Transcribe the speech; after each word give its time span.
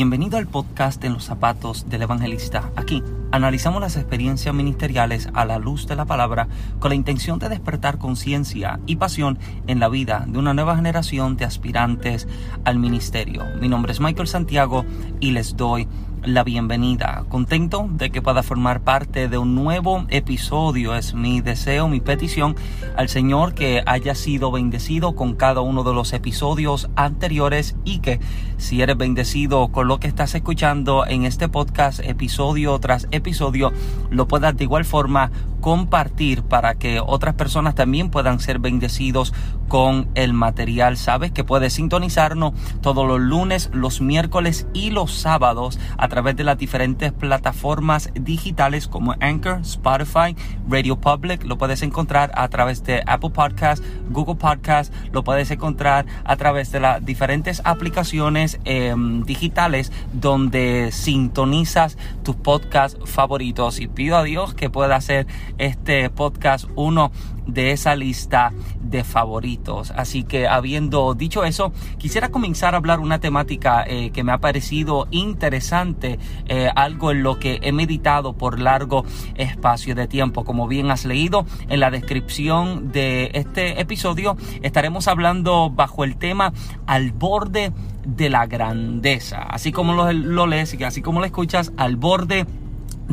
Bienvenido 0.00 0.38
al 0.38 0.46
podcast 0.46 1.04
En 1.04 1.12
los 1.12 1.24
zapatos 1.24 1.90
del 1.90 2.00
evangelista. 2.00 2.72
Aquí 2.74 3.02
analizamos 3.32 3.82
las 3.82 3.98
experiencias 3.98 4.54
ministeriales 4.54 5.28
a 5.34 5.44
la 5.44 5.58
luz 5.58 5.86
de 5.86 5.94
la 5.94 6.06
palabra 6.06 6.48
con 6.78 6.88
la 6.88 6.94
intención 6.94 7.38
de 7.38 7.50
despertar 7.50 7.98
conciencia 7.98 8.80
y 8.86 8.96
pasión 8.96 9.38
en 9.66 9.78
la 9.78 9.90
vida 9.90 10.24
de 10.26 10.38
una 10.38 10.54
nueva 10.54 10.74
generación 10.74 11.36
de 11.36 11.44
aspirantes 11.44 12.26
al 12.64 12.78
ministerio. 12.78 13.44
Mi 13.60 13.68
nombre 13.68 13.92
es 13.92 14.00
Michael 14.00 14.26
Santiago 14.26 14.86
y 15.20 15.32
les 15.32 15.58
doy 15.58 15.86
la 16.24 16.44
bienvenida. 16.44 17.24
Contento 17.28 17.88
de 17.90 18.10
que 18.10 18.22
pueda 18.22 18.42
formar 18.42 18.80
parte 18.80 19.28
de 19.28 19.38
un 19.38 19.54
nuevo 19.54 20.04
episodio. 20.08 20.94
Es 20.94 21.14
mi 21.14 21.40
deseo, 21.40 21.88
mi 21.88 22.00
petición 22.00 22.56
al 22.96 23.08
Señor 23.08 23.54
que 23.54 23.82
haya 23.86 24.14
sido 24.14 24.50
bendecido 24.50 25.14
con 25.14 25.34
cada 25.34 25.60
uno 25.60 25.82
de 25.82 25.94
los 25.94 26.12
episodios 26.12 26.90
anteriores 26.96 27.76
y 27.84 27.98
que 27.98 28.20
si 28.58 28.82
eres 28.82 28.96
bendecido 28.96 29.68
con 29.68 29.88
lo 29.88 29.98
que 30.00 30.08
estás 30.08 30.34
escuchando 30.34 31.06
en 31.06 31.24
este 31.24 31.48
podcast 31.48 32.00
episodio 32.00 32.78
tras 32.78 33.08
episodio, 33.10 33.72
lo 34.10 34.28
puedas 34.28 34.56
de 34.56 34.64
igual 34.64 34.84
forma 34.84 35.30
compartir 35.60 36.42
para 36.42 36.74
que 36.74 37.00
otras 37.00 37.34
personas 37.34 37.74
también 37.74 38.10
puedan 38.10 38.40
ser 38.40 38.58
bendecidos 38.58 39.32
con 39.68 40.08
el 40.14 40.32
material. 40.32 40.96
Sabes 40.96 41.30
que 41.30 41.44
puedes 41.44 41.74
sintonizarnos 41.74 42.54
todos 42.82 43.06
los 43.06 43.20
lunes, 43.20 43.70
los 43.72 44.00
miércoles 44.00 44.66
y 44.74 44.90
los 44.90 45.14
sábados 45.14 45.78
a 45.96 46.08
través 46.08 46.36
de 46.36 46.44
las 46.44 46.58
diferentes 46.58 47.12
plataformas 47.12 48.10
digitales 48.14 48.88
como 48.88 49.14
Anchor, 49.20 49.60
Spotify, 49.60 50.36
Radio 50.68 50.96
Public. 50.96 51.44
Lo 51.44 51.56
puedes 51.56 51.82
encontrar 51.82 52.32
a 52.34 52.48
través 52.48 52.82
de 52.82 53.02
Apple 53.06 53.30
Podcast, 53.30 53.84
Google 54.10 54.34
Podcast. 54.34 54.92
Lo 55.12 55.22
puedes 55.22 55.50
encontrar 55.50 56.04
a 56.24 56.36
través 56.36 56.72
de 56.72 56.80
las 56.80 57.04
diferentes 57.04 57.62
aplicaciones 57.64 58.58
em, 58.64 59.22
digitales 59.22 59.92
donde 60.12 60.90
sintonizas 60.92 61.96
tus 62.24 62.36
podcasts 62.36 62.98
favoritos. 63.04 63.80
Y 63.80 63.86
pido 63.86 64.16
a 64.16 64.24
Dios 64.24 64.54
que 64.54 64.68
pueda 64.68 64.96
hacer 64.96 65.26
este 65.60 66.08
podcast 66.10 66.66
uno 66.74 67.12
de 67.46 67.72
esa 67.72 67.96
lista 67.96 68.52
de 68.80 69.04
favoritos. 69.04 69.92
Así 69.96 70.24
que 70.24 70.48
habiendo 70.48 71.14
dicho 71.14 71.44
eso, 71.44 71.72
quisiera 71.98 72.30
comenzar 72.30 72.74
a 72.74 72.78
hablar 72.78 73.00
una 73.00 73.20
temática 73.20 73.84
eh, 73.86 74.10
que 74.10 74.24
me 74.24 74.32
ha 74.32 74.38
parecido 74.38 75.08
interesante, 75.10 76.18
eh, 76.46 76.70
algo 76.74 77.10
en 77.10 77.22
lo 77.22 77.38
que 77.38 77.58
he 77.62 77.72
meditado 77.72 78.34
por 78.34 78.60
largo 78.60 79.04
espacio 79.34 79.94
de 79.94 80.06
tiempo. 80.06 80.44
Como 80.44 80.68
bien 80.68 80.90
has 80.90 81.04
leído 81.04 81.44
en 81.68 81.80
la 81.80 81.90
descripción 81.90 82.92
de 82.92 83.30
este 83.34 83.80
episodio, 83.80 84.36
estaremos 84.62 85.08
hablando 85.08 85.70
bajo 85.70 86.04
el 86.04 86.16
tema 86.16 86.52
al 86.86 87.12
borde 87.12 87.72
de 88.04 88.30
la 88.30 88.46
grandeza. 88.46 89.42
Así 89.42 89.72
como 89.72 89.92
lo, 89.92 90.46
lees 90.46 90.74
y 90.74 90.84
así 90.84 91.02
como 91.02 91.20
lo 91.20 91.26
escuchas, 91.26 91.72
al 91.76 91.96
borde 91.96 92.30
de 92.30 92.46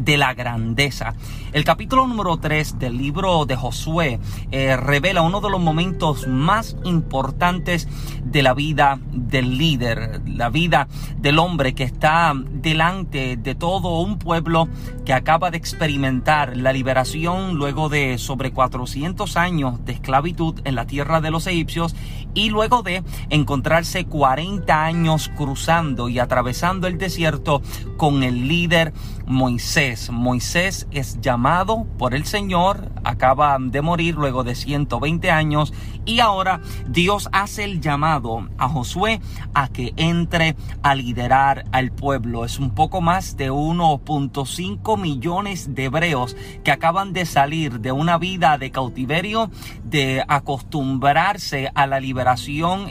la 0.05 0.33
grandeza. 0.33 1.15
El 1.53 1.63
capítulo 1.63 2.07
número 2.07 2.37
3 2.37 2.77
del 2.79 2.97
libro 2.97 3.45
de 3.45 3.55
Josué 3.55 4.19
eh, 4.51 4.77
revela 4.77 5.21
uno 5.21 5.41
de 5.41 5.49
los 5.49 5.59
momentos 5.59 6.27
más 6.27 6.77
importantes 6.83 7.87
de 8.23 8.43
la 8.43 8.53
vida 8.53 8.99
del 9.11 9.57
líder, 9.57 10.21
la 10.27 10.49
vida 10.49 10.87
del 11.17 11.39
hombre 11.39 11.73
que 11.73 11.83
está 11.83 12.33
delante 12.35 13.37
de 13.37 13.55
todo 13.55 14.01
un 14.01 14.19
pueblo 14.19 14.67
que 15.05 15.13
acaba 15.13 15.51
de 15.51 15.57
experimentar 15.57 16.55
la 16.55 16.73
liberación 16.73 17.55
luego 17.55 17.89
de 17.89 18.17
sobre 18.17 18.51
400 18.51 19.37
años 19.37 19.83
de 19.85 19.93
esclavitud 19.93 20.61
en 20.63 20.75
la 20.75 20.85
tierra 20.85 21.21
de 21.21 21.31
los 21.31 21.47
egipcios 21.47 21.95
y 22.33 22.49
luego 22.49 22.83
de 22.83 23.03
encontrarse 23.29 24.05
40 24.05 24.85
años 24.85 25.31
cruzando 25.35 26.07
y 26.09 26.19
atravesando 26.19 26.87
el 26.87 26.97
desierto 26.97 27.61
con 27.97 28.21
el 28.21 28.47
líder 28.47 28.93
Moisés. 29.25 29.86
Moisés 30.11 30.85
es 30.91 31.21
llamado 31.21 31.85
por 31.97 32.13
el 32.13 32.25
Señor, 32.25 32.91
acaba 33.05 33.57
de 33.59 33.81
morir 33.81 34.15
luego 34.15 34.43
de 34.43 34.53
120 34.53 35.31
años 35.31 35.73
y 36.05 36.19
ahora 36.19 36.59
Dios 36.87 37.29
hace 37.31 37.63
el 37.63 37.79
llamado 37.79 38.49
a 38.57 38.67
Josué 38.67 39.21
a 39.53 39.69
que 39.69 39.93
entre 39.95 40.57
a 40.83 40.93
liderar 40.93 41.65
al 41.71 41.91
pueblo. 41.91 42.43
Es 42.43 42.59
un 42.59 42.71
poco 42.71 42.99
más 42.99 43.37
de 43.37 43.49
1.5 43.49 44.99
millones 44.99 45.73
de 45.73 45.85
hebreos 45.85 46.35
que 46.65 46.71
acaban 46.71 47.13
de 47.13 47.25
salir 47.25 47.79
de 47.79 47.93
una 47.93 48.17
vida 48.17 48.57
de 48.57 48.71
cautiverio, 48.71 49.49
de 49.89 50.23
acostumbrarse 50.27 51.71
a 51.73 51.87
la 51.87 51.99
liberación 51.99 52.89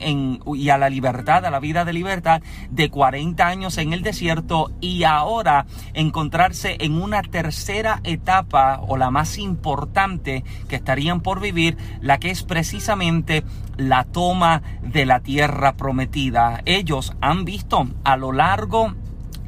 y 0.55 0.69
a 0.71 0.79
la 0.79 0.89
libertad, 0.89 1.45
a 1.45 1.51
la 1.51 1.61
vida 1.61 1.85
de 1.85 1.93
libertad 1.93 2.43
de 2.71 2.91
40 2.91 3.47
años 3.47 3.79
en 3.79 3.93
el 3.93 4.03
desierto 4.03 4.71
y 4.81 5.05
ahora 5.05 5.67
encontrarse 5.95 6.77
en 6.81 7.01
una 7.01 7.23
tercera 7.23 8.01
etapa 8.05 8.81
o 8.87 8.97
la 8.97 9.11
más 9.11 9.39
importante 9.39 10.45
que 10.69 10.77
estarían 10.77 11.21
por 11.21 11.41
vivir, 11.41 11.77
la 12.01 12.19
que 12.19 12.31
es 12.31 12.43
precisamente 12.43 13.45
la 13.77 14.05
toma 14.05 14.63
de 14.83 15.05
la 15.05 15.21
tierra 15.21 15.77
prometida. 15.77 16.63
Ellos 16.65 17.13
han 17.21 17.45
visto 17.45 17.87
a 18.05 18.17
lo 18.17 18.33
largo 18.33 18.95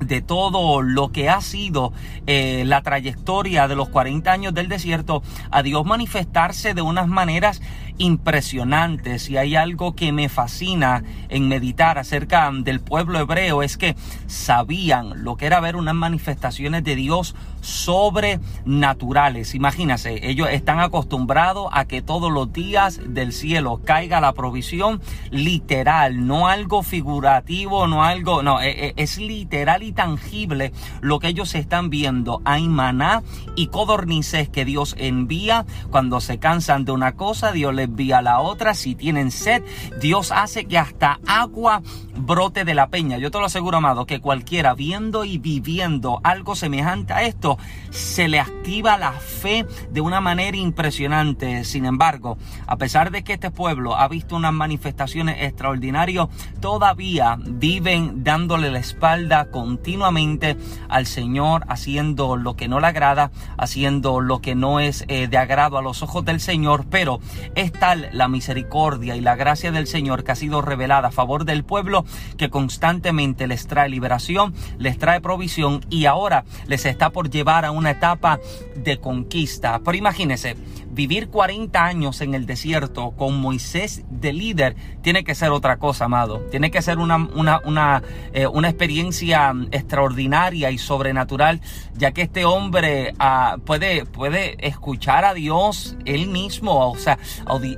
de 0.00 0.22
todo 0.22 0.82
lo 0.82 1.10
que 1.10 1.28
ha 1.28 1.41
sido 1.41 1.92
eh, 2.26 2.64
la 2.66 2.82
trayectoria 2.82 3.69
de 3.69 3.76
los 3.76 3.88
40 3.88 4.31
años 4.31 4.54
del 4.54 4.69
desierto, 4.69 5.22
a 5.50 5.62
Dios 5.62 5.84
manifestarse 5.84 6.75
de 6.75 6.82
unas 6.82 7.09
maneras 7.09 7.60
impresionantes 7.98 9.28
y 9.28 9.36
hay 9.36 9.56
algo 9.56 9.94
que 9.94 10.12
me 10.12 10.28
fascina 10.28 11.03
en 11.28 11.48
meditar 11.48 11.98
acerca 11.98 12.50
del 12.53 12.81
pueblo 12.81 13.19
hebreo 13.19 13.62
es 13.62 13.76
que 13.76 13.97
sabían 14.26 15.25
lo 15.25 15.36
que 15.36 15.47
era 15.47 15.60
ver 15.60 15.76
unas 15.76 15.94
manifestaciones 15.94 16.84
de 16.84 16.97
Dios 16.97 17.34
sobrenaturales. 17.60 19.54
Imagínense, 19.54 20.28
ellos 20.28 20.48
están 20.50 20.81
acostumbrados 20.81 21.69
a 21.72 21.84
que 21.87 22.03
todos 22.03 22.32
los 22.32 22.53
días 22.53 23.00
del 23.06 23.32
cielo 23.32 23.81
caiga 23.84 24.20
la 24.20 24.32
provisión 24.32 25.00
literal, 25.31 26.26
no 26.26 26.48
algo 26.48 26.82
figurativo, 26.82 27.87
no 27.87 28.04
algo, 28.04 28.42
no, 28.42 28.60
e, 28.60 28.88
e, 28.88 28.94
es 28.97 29.19
literal 29.19 29.82
y 29.82 29.92
tangible 29.92 30.72
lo 31.00 31.19
que 31.19 31.28
ellos 31.28 31.54
están 31.54 31.91
viendo. 31.91 32.41
Hay 32.44 32.69
maná 32.69 33.22
y 33.56 33.69
codornices 33.69 34.48
que 34.48 34.64
Dios 34.64 34.94
envía 34.98 35.66
cuando 35.91 36.20
se 36.20 36.38
cansan 36.38 36.84
de 36.84 36.92
una 36.92 37.12
cosa, 37.12 37.53
Dios 37.53 37.75
les 37.75 37.88
envía 37.88 38.22
la 38.22 38.41
otra. 38.41 38.75
Si 38.75 38.94
tienen 38.94 39.31
sed, 39.31 39.62
Dios 40.00 40.31
hace 40.31 40.66
que 40.66 40.78
hasta 40.78 41.19
agua 41.26 41.82
brote 42.16 42.65
de 42.65 42.75
la 42.75 42.88
peña. 42.88 43.19
Yo 43.19 43.31
te 43.31 43.38
lo 43.38 43.47
aseguro, 43.47 43.78
amado, 43.78 44.06
que 44.06 44.21
cualquiera 44.21 44.75
viendo 44.75 45.25
y 45.25 45.38
viviendo 45.38 46.21
algo 46.25 46.54
semejante 46.54 47.12
a 47.12 47.22
esto, 47.22 47.59
se 47.91 48.28
le 48.28 48.41
activa 48.41 48.99
la 48.99 49.12
fe 49.12 49.66
de 49.91 50.00
una 50.00 50.21
manera 50.21 50.56
impresionante. 50.56 51.65
Sin 51.65 51.87
embargo, 51.87 52.37
a 52.66 52.76
pesar 52.76 53.10
de 53.10 53.25
que 53.25 53.34
este 53.34 53.50
pueblo 53.50 53.97
ha 53.97 54.09
visto 54.09 54.37
unas 54.37 54.53
manifestaciones 54.53 55.43
extraordinarias, 55.43 56.28
todavía 56.60 57.38
viven 57.41 58.25
dándole 58.25 58.70
la 58.70 58.78
espalda 58.78 59.50
continuamente 59.50 60.56
al 60.88 61.06
Señor, 61.06 61.65
haciendo 61.69 62.37
lo 62.37 62.56
que 62.56 62.69
no 62.69 62.81
le 62.81 62.88
agrada, 62.88 63.31
haciendo 63.56 64.20
lo 64.20 64.41
que 64.41 64.55
no 64.55 64.81
es 64.81 65.05
eh, 65.09 65.28
de 65.28 65.38
agrado 65.38 65.78
a 65.78 65.82
los 65.82 66.03
ojos 66.03 66.25
del 66.25 66.41
Señor, 66.41 66.87
pero 66.91 67.20
es 67.55 67.72
tal 67.78 68.08
la 68.12 68.28
misericordia 68.28 69.16
y 69.16 69.20
la 69.20 69.36
gracia 69.36 69.72
del 69.72 69.86
Señor 69.86 70.24
que 70.24 70.32
ha 70.32 70.36
sido 70.36 70.62
revelada 70.62 71.08
a 71.08 71.12
favor 71.12 71.44
del 71.44 71.64
pueblo 71.64 72.04
que 72.36 72.50
constantemente 72.50 73.46
les 73.46 73.66
trae 73.66 73.88
liberación, 73.88 74.54
les 74.78 74.98
trae 74.98 75.20
provisión 75.20 75.84
y 75.90 76.06
ahora 76.06 76.44
les 76.66 76.84
está 76.86 77.10
por 77.10 77.30
llevar 77.30 77.64
a 77.64 77.70
una 77.70 77.90
etapa 77.90 78.40
de 78.76 78.98
conquista. 78.98 79.80
Pero 79.84 79.96
imagínense, 79.96 80.56
vivir 80.90 81.28
40 81.28 81.84
años 81.84 82.20
en 82.20 82.34
el 82.34 82.46
desierto 82.46 83.12
con 83.12 83.40
Moisés 83.40 84.02
de 84.10 84.32
líder 84.32 84.74
tiene 85.02 85.24
que 85.24 85.34
ser 85.34 85.50
otra 85.50 85.76
cosa, 85.76 86.06
amado. 86.06 86.40
Tiene 86.50 86.70
que 86.70 86.82
ser 86.82 86.98
una, 86.98 87.16
una, 87.16 87.60
una, 87.64 88.02
eh, 88.32 88.46
una 88.46 88.69
experiencia 88.69 89.52
extraordinaria 89.70 90.70
y 90.70 90.78
sobrenatural, 90.78 91.60
ya 91.94 92.12
que 92.12 92.22
este 92.22 92.44
hombre 92.44 93.14
uh, 93.20 93.60
puede, 93.60 94.06
puede 94.06 94.66
escuchar 94.66 95.24
a 95.24 95.34
Dios 95.34 95.96
él 96.04 96.26
mismo, 96.28 96.90
o 96.90 96.96
sea, 96.96 97.19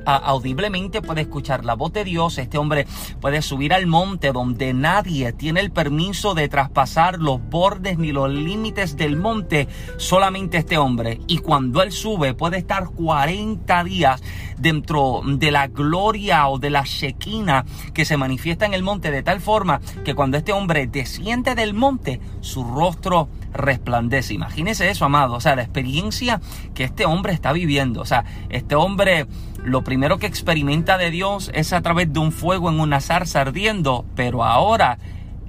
audiblemente 0.05 1.03
puede 1.03 1.23
escuchar 1.23 1.65
la 1.65 1.75
voz 1.75 1.93
de 1.93 2.05
Dios. 2.05 2.39
Este 2.39 2.59
hombre 2.59 2.87
puede 3.21 3.43
subir 3.43 3.73
al 3.73 3.87
monte 3.87 4.33
donde 4.33 4.75
nadie 4.75 5.33
tiene 5.33 5.61
el 5.61 5.71
permiso 5.71 6.35
de 6.35 6.49
traspasar 6.49 7.19
los 7.19 7.41
bordes 7.49 7.99
ni 7.99 8.13
los 8.13 8.31
límites 8.31 8.97
del 8.97 9.17
monte, 9.17 9.69
solamente 9.97 10.59
este 10.59 10.79
hombre. 10.79 11.21
Y 11.27 11.39
cuando 11.39 11.83
él 11.83 11.93
sube 11.93 12.35
puede 12.35 12.59
estar 12.59 12.89
40 12.89 13.85
días 13.85 14.23
dentro 14.59 15.23
de 15.25 15.51
la 15.51 15.69
gloria 15.69 16.49
o 16.49 16.59
de 16.59 16.71
la 16.71 16.83
shequina 16.83 17.65
que 17.95 18.05
se 18.05 18.17
manifiesta 18.17 18.67
en 18.67 18.75
el 18.75 18.83
monte 18.83 19.11
de 19.11 19.23
tal 19.23 19.41
forma 19.41 19.81
que 20.05 20.15
cuando 20.15 20.37
este 20.37 20.53
hombre 20.53 20.87
desciende 20.87 21.55
del 21.55 21.75
monte, 21.75 22.21
su 22.41 22.65
rostro 22.65 23.29
resplandece. 23.53 24.35
Imagínese 24.35 24.91
eso, 24.91 25.05
amado. 25.05 25.35
O 25.35 25.41
sea, 25.41 25.57
la 25.57 25.63
experiencia 25.63 26.41
que 26.75 26.85
este 26.85 27.07
hombre 27.07 27.33
está 27.33 27.53
viviendo. 27.53 28.01
O 28.01 28.05
sea, 28.05 28.25
este 28.49 28.75
hombre 28.75 29.27
lo 29.65 29.85
primero 29.85 30.19
que 30.19 30.27
experimenta 30.27 30.97
de 30.97 31.11
Dios 31.11 31.51
es 31.55 31.73
a 31.73 31.83
través 31.83 32.13
de 32.13 32.19
un 32.19 32.33
fuego 32.33 32.71
en 32.71 32.81
una 32.81 33.01
zarza 33.01 33.43
ardiendo, 33.43 34.07
pero 34.15 34.45
ahora 34.45 34.99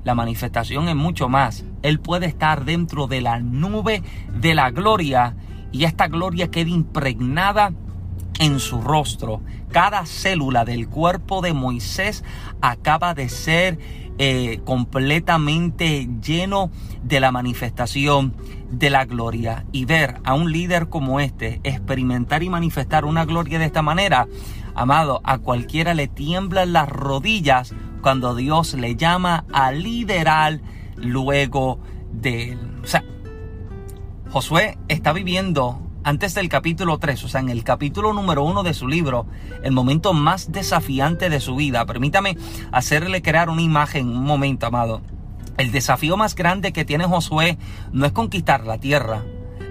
la 0.04 0.16
manifestación 0.16 0.90
es 0.90 0.96
mucho 0.96 1.30
más. 1.30 1.63
Él 1.81 2.00
puede 2.00 2.25
estar 2.25 2.66
dentro 2.66 3.08
de 3.08 3.22
la 3.22 3.40
nube 3.40 4.04
de 4.34 4.54
la 4.54 4.72
gloria 4.72 5.36
y 5.72 5.86
esta 5.86 6.08
gloria 6.08 6.52
queda 6.52 6.69
impregnada 6.69 7.72
en 8.40 8.60
su 8.60 8.81
rostro. 8.81 9.42
Cada 9.72 10.06
célula 10.06 10.66
del 10.66 10.90
cuerpo 10.90 11.42
de 11.42 11.54
Moisés 11.54 12.24
acaba 12.60 13.14
de 13.14 13.30
ser 13.30 13.80
eh, 14.18 14.60
completamente 14.66 16.08
lleno 16.22 16.69
de 17.04 17.19
la 17.19 17.31
manifestación 17.31 18.36
de 18.69 18.90
la 18.90 19.06
gloria. 19.06 19.66
Y 19.72 19.86
ver 19.86 20.19
a 20.24 20.34
un 20.34 20.52
líder 20.52 20.90
como 20.90 21.19
este 21.19 21.60
experimentar 21.63 22.44
y 22.44 22.50
manifestar 22.50 23.06
una 23.06 23.25
gloria 23.25 23.60
de 23.60 23.66
esta 23.66 23.81
manera, 23.81 24.28
amado, 24.75 25.22
a 25.24 25.40
cualquiera 25.40 25.94
le 25.94 26.08
tiemblan 26.08 26.74
las 26.74 26.90
rodillas 26.90 27.74
cuando 28.02 28.36
Dios 28.36 28.74
le 28.74 28.96
llama 28.96 29.46
a 29.54 29.72
liderar 29.72 30.62
luego 30.96 31.80
de 32.12 32.52
él. 32.52 32.60
O 32.84 32.88
sea, 32.88 33.04
Josué 34.30 34.78
está 34.88 35.14
viviendo 35.14 35.91
antes 36.03 36.33
del 36.33 36.50
capítulo 36.50 36.98
3, 36.98 37.24
o 37.24 37.27
sea, 37.27 37.42
en 37.42 37.50
el 37.50 37.63
capítulo 37.63 38.13
número 38.13 38.44
1 38.44 38.63
de 38.63 38.74
su 38.74 38.88
libro, 38.88 39.27
el 39.63 39.71
momento 39.71 40.13
más 40.13 40.51
desafiante 40.51 41.30
de 41.30 41.39
su 41.39 41.56
vida. 41.56 41.86
Permítame 41.86 42.38
hacerle 42.71 43.21
crear 43.21 43.50
una 43.50 43.62
imagen, 43.62 44.07
un 44.07 44.24
momento, 44.24 44.65
amado. 44.65 45.01
El 45.57 45.71
desafío 45.71 46.18
más 46.18 46.36
grande 46.36 46.74
que 46.74 46.86
tiene 46.86 47.06
Josué 47.06 47.57
no 47.92 48.06
es 48.06 48.12
conquistar 48.12 48.65
la 48.65 48.80
tierra. 48.80 49.24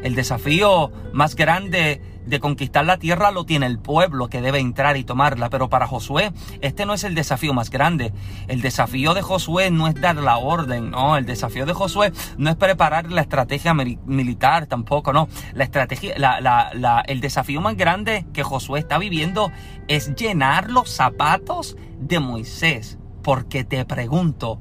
El 0.02 0.14
desafío 0.14 0.92
más 1.12 1.34
grande 1.34 2.00
de 2.26 2.40
conquistar 2.40 2.84
la 2.84 2.98
tierra 2.98 3.30
lo 3.30 3.44
tiene 3.44 3.66
el 3.66 3.78
pueblo 3.78 4.28
que 4.28 4.40
debe 4.40 4.58
entrar 4.58 4.96
y 4.96 5.04
tomarla. 5.04 5.50
Pero 5.50 5.68
para 5.68 5.86
Josué, 5.86 6.32
este 6.60 6.86
no 6.86 6.94
es 6.94 7.04
el 7.04 7.14
desafío 7.14 7.52
más 7.52 7.70
grande. 7.70 8.12
El 8.48 8.60
desafío 8.60 9.14
de 9.14 9.22
Josué 9.22 9.70
no 9.70 9.88
es 9.88 9.94
dar 10.00 10.16
la 10.16 10.38
orden, 10.38 10.90
no. 10.90 11.16
El 11.16 11.26
desafío 11.26 11.66
de 11.66 11.72
Josué 11.72 12.12
no 12.38 12.50
es 12.50 12.56
preparar 12.56 13.10
la 13.10 13.22
estrategia 13.22 13.74
militar 13.74 14.66
tampoco, 14.66 15.12
no. 15.12 15.28
La 15.54 15.64
estrategia, 15.64 16.14
la, 16.18 17.02
el 17.06 17.20
desafío 17.20 17.60
más 17.60 17.76
grande 17.76 18.26
que 18.32 18.42
Josué 18.42 18.80
está 18.80 18.98
viviendo 18.98 19.50
es 19.88 20.14
llenar 20.14 20.70
los 20.70 20.90
zapatos 20.90 21.76
de 21.98 22.20
Moisés. 22.20 22.98
Porque 23.22 23.64
te 23.64 23.84
pregunto, 23.84 24.60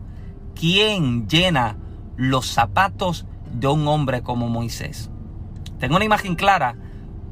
¿quién 0.55 1.27
llena 1.27 1.77
los 2.17 2.47
zapatos 2.47 3.25
de 3.51 3.67
un 3.67 3.87
hombre 3.87 4.21
como 4.21 4.49
Moisés? 4.49 5.09
Tengo 5.79 5.95
una 5.95 6.05
imagen 6.05 6.35
clara 6.35 6.75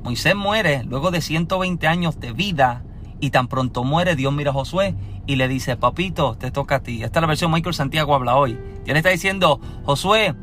Moisés 0.07 0.37
muere 0.37 0.85
luego 0.85 1.11
de 1.11 1.19
120 1.19 1.85
años 1.85 2.17
de 2.17 2.31
vida 2.31 2.81
y 3.19 3.31
tan 3.31 3.49
pronto 3.49 3.83
muere, 3.83 4.15
Dios 4.15 4.31
mira 4.31 4.51
a 4.51 4.53
Josué 4.53 4.95
y 5.25 5.35
le 5.35 5.49
dice, 5.49 5.75
papito, 5.75 6.37
te 6.37 6.49
toca 6.49 6.75
a 6.75 6.79
ti. 6.79 7.03
Esta 7.03 7.19
es 7.19 7.21
la 7.21 7.27
versión 7.27 7.51
Michael 7.51 7.75
Santiago 7.75 8.15
habla 8.15 8.37
hoy. 8.37 8.53
Dios 8.85 8.93
le 8.93 8.99
está 8.99 9.09
diciendo, 9.09 9.59
Josué, 9.83 10.33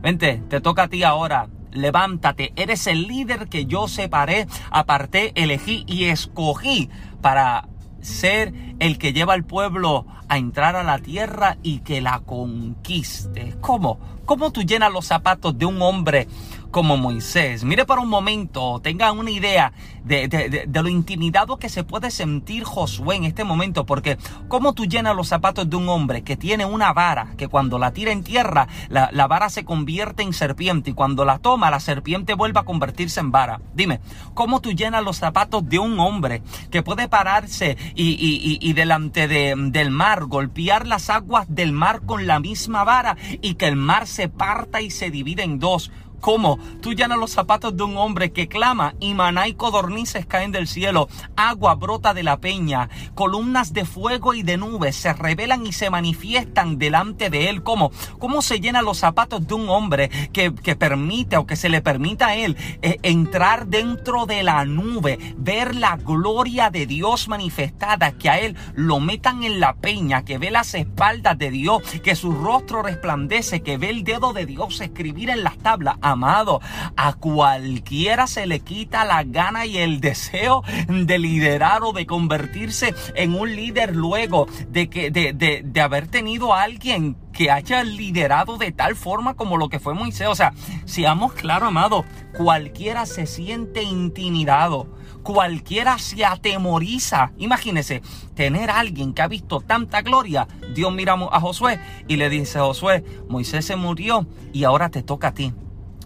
vente, 0.00 0.42
te 0.48 0.60
toca 0.60 0.82
a 0.82 0.88
ti 0.88 1.04
ahora. 1.04 1.48
Levántate, 1.70 2.52
eres 2.56 2.88
el 2.88 3.06
líder 3.06 3.48
que 3.48 3.64
yo 3.66 3.86
separé, 3.86 4.48
aparté, 4.72 5.30
elegí 5.36 5.84
y 5.86 6.06
escogí 6.06 6.90
para 7.20 7.68
ser 8.00 8.52
el 8.80 8.98
que 8.98 9.12
lleva 9.12 9.34
al 9.34 9.44
pueblo 9.44 10.04
a 10.28 10.36
entrar 10.36 10.74
a 10.74 10.82
la 10.82 10.98
tierra 10.98 11.58
y 11.62 11.78
que 11.78 12.00
la 12.00 12.18
conquiste. 12.26 13.54
¿Cómo? 13.60 14.00
¿Cómo 14.24 14.50
tú 14.50 14.62
llenas 14.62 14.92
los 14.92 15.06
zapatos 15.06 15.56
de 15.56 15.66
un 15.66 15.80
hombre 15.80 16.26
como 16.72 16.96
Moisés. 16.96 17.62
Mire 17.62 17.84
para 17.84 18.00
un 18.00 18.08
momento, 18.08 18.80
tenga 18.82 19.12
una 19.12 19.30
idea 19.30 19.72
de, 20.04 20.68
lo 20.72 20.88
intimidado 20.88 21.58
que 21.58 21.68
se 21.68 21.84
puede 21.84 22.10
sentir 22.10 22.64
Josué 22.64 23.14
en 23.16 23.24
este 23.24 23.44
momento, 23.44 23.86
porque 23.86 24.18
cómo 24.48 24.72
tú 24.72 24.86
llenas 24.86 25.14
los 25.14 25.28
zapatos 25.28 25.68
de 25.70 25.76
un 25.76 25.88
hombre 25.88 26.22
que 26.22 26.36
tiene 26.36 26.64
una 26.64 26.92
vara, 26.92 27.34
que 27.36 27.46
cuando 27.46 27.78
la 27.78 27.92
tira 27.92 28.10
en 28.10 28.24
tierra, 28.24 28.66
la, 28.88 29.26
vara 29.28 29.50
se 29.50 29.64
convierte 29.64 30.22
en 30.22 30.32
serpiente 30.32 30.90
y 30.90 30.94
cuando 30.94 31.24
la 31.24 31.38
toma, 31.38 31.70
la 31.70 31.78
serpiente 31.78 32.34
vuelve 32.34 32.58
a 32.60 32.64
convertirse 32.64 33.20
en 33.20 33.30
vara. 33.30 33.60
Dime, 33.74 34.00
¿cómo 34.34 34.60
tú 34.60 34.72
llenas 34.72 35.04
los 35.04 35.18
zapatos 35.18 35.68
de 35.68 35.78
un 35.78 36.00
hombre 36.00 36.42
que 36.70 36.82
puede 36.82 37.06
pararse 37.06 37.76
y, 37.94 38.72
delante 38.72 39.28
del 39.28 39.90
mar, 39.90 40.24
golpear 40.24 40.86
las 40.86 41.10
aguas 41.10 41.46
del 41.48 41.72
mar 41.72 42.00
con 42.06 42.26
la 42.26 42.40
misma 42.40 42.82
vara 42.82 43.16
y 43.42 43.54
que 43.54 43.68
el 43.68 43.76
mar 43.76 44.06
se 44.06 44.28
parta 44.28 44.80
y 44.80 44.90
se 44.90 45.10
divide 45.10 45.42
en 45.42 45.58
dos? 45.58 45.92
¿Cómo? 46.22 46.60
Tú 46.80 46.92
llenas 46.92 47.18
los 47.18 47.32
zapatos 47.32 47.76
de 47.76 47.82
un 47.82 47.96
hombre 47.96 48.30
que 48.30 48.46
clama 48.46 48.94
y 49.00 49.12
maná 49.12 49.48
y 49.48 49.54
codornices 49.54 50.24
caen 50.24 50.52
del 50.52 50.68
cielo, 50.68 51.08
agua 51.34 51.74
brota 51.74 52.14
de 52.14 52.22
la 52.22 52.36
peña, 52.36 52.88
columnas 53.16 53.72
de 53.72 53.84
fuego 53.84 54.32
y 54.32 54.44
de 54.44 54.56
nubes 54.56 54.94
se 54.94 55.12
revelan 55.14 55.66
y 55.66 55.72
se 55.72 55.90
manifiestan 55.90 56.78
delante 56.78 57.28
de 57.28 57.48
él. 57.48 57.64
¿Cómo? 57.64 57.90
¿Cómo 58.20 58.40
se 58.40 58.60
llenan 58.60 58.84
los 58.84 58.98
zapatos 58.98 59.48
de 59.48 59.54
un 59.54 59.68
hombre 59.68 60.10
que, 60.32 60.52
permite 60.76 61.38
o 61.38 61.44
que 61.44 61.56
se 61.56 61.68
le 61.68 61.82
permita 61.82 62.28
a 62.28 62.36
él 62.36 62.56
eh, 62.82 63.00
entrar 63.02 63.66
dentro 63.66 64.24
de 64.24 64.44
la 64.44 64.64
nube, 64.64 65.18
ver 65.36 65.74
la 65.74 65.96
gloria 65.96 66.70
de 66.70 66.86
Dios 66.86 67.26
manifestada, 67.26 68.12
que 68.12 68.30
a 68.30 68.38
él 68.38 68.56
lo 68.76 69.00
metan 69.00 69.42
en 69.42 69.58
la 69.58 69.74
peña, 69.74 70.24
que 70.24 70.38
ve 70.38 70.52
las 70.52 70.74
espaldas 70.74 71.36
de 71.36 71.50
Dios, 71.50 71.82
que 72.04 72.14
su 72.14 72.30
rostro 72.30 72.80
resplandece, 72.84 73.62
que 73.62 73.76
ve 73.76 73.90
el 73.90 74.04
dedo 74.04 74.32
de 74.32 74.46
Dios 74.46 74.80
escribir 74.80 75.28
en 75.28 75.42
las 75.42 75.58
tablas? 75.58 75.96
Amado, 76.12 76.60
a 76.96 77.14
cualquiera 77.14 78.26
se 78.26 78.46
le 78.46 78.60
quita 78.60 79.04
la 79.04 79.24
gana 79.24 79.66
y 79.66 79.78
el 79.78 80.00
deseo 80.00 80.62
de 80.88 81.18
liderar 81.18 81.82
o 81.82 81.92
de 81.92 82.06
convertirse 82.06 82.94
en 83.14 83.34
un 83.34 83.54
líder 83.54 83.94
luego 83.94 84.46
de 84.68 84.88
que 84.88 85.10
de, 85.10 85.32
de, 85.32 85.80
haber 85.80 86.06
tenido 86.06 86.54
a 86.54 86.62
alguien 86.62 87.16
que 87.32 87.50
haya 87.50 87.82
liderado 87.82 88.58
de 88.58 88.72
tal 88.72 88.94
forma 88.94 89.34
como 89.34 89.56
lo 89.56 89.68
que 89.68 89.80
fue 89.80 89.94
Moisés. 89.94 90.28
O 90.28 90.34
sea, 90.34 90.52
seamos 90.84 91.32
claros, 91.32 91.68
amado, 91.68 92.04
cualquiera 92.36 93.06
se 93.06 93.26
siente 93.26 93.82
intimidado, 93.82 94.86
cualquiera 95.22 95.98
se 95.98 96.24
atemoriza. 96.24 97.32
Imagínese 97.38 98.02
tener 98.34 98.70
a 98.70 98.80
alguien 98.80 99.14
que 99.14 99.22
ha 99.22 99.28
visto 99.28 99.60
tanta 99.60 100.02
gloria. 100.02 100.46
Dios 100.74 100.92
mira 100.92 101.14
a 101.14 101.40
Josué 101.40 101.80
y 102.06 102.16
le 102.16 102.28
dice, 102.28 102.58
Josué, 102.58 103.04
Moisés 103.28 103.64
se 103.64 103.76
murió 103.76 104.26
y 104.52 104.64
ahora 104.64 104.90
te 104.90 105.02
toca 105.02 105.28
a 105.28 105.34
ti. 105.34 105.52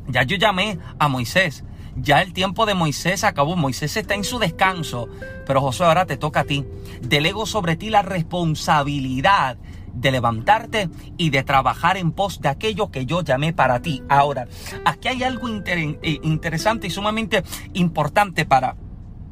Ya 0.09 0.23
yo 0.23 0.37
llamé 0.37 0.79
a 0.99 1.09
Moisés. 1.09 1.65
Ya 1.97 2.21
el 2.21 2.33
tiempo 2.33 2.67
de 2.67 2.75
Moisés 2.75 3.25
acabó. 3.25 3.57
Moisés 3.57 3.97
está 3.97 4.15
en 4.15 4.25
su 4.25 4.39
descanso. 4.39 5.09
Pero 5.47 5.61
Josué, 5.61 5.87
ahora 5.87 6.07
te 6.07 6.17
toca 6.17 6.41
a 6.41 6.45
ti. 6.45 6.65
Delego 7.01 7.47
sobre 7.47 7.77
ti 7.77 7.91
la 7.91 8.03
responsabilidad 8.03 9.57
de 9.97 10.11
levantarte 10.11 10.91
y 11.17 11.31
de 11.31 11.43
trabajar 11.43 11.97
en 11.97 12.13
pos 12.13 12.41
de 12.41 12.49
aquello 12.49 12.91
que 12.91 13.07
yo 13.07 13.23
llamé 13.23 13.53
para 13.53 13.81
ti. 13.81 14.03
Ahora, 14.09 14.47
aquí 14.85 15.09
hay 15.09 15.23
algo 15.23 15.49
eh, 15.49 16.21
interesante 16.23 16.87
y 16.87 16.91
sumamente 16.91 17.43
importante 17.73 18.45
para 18.45 18.77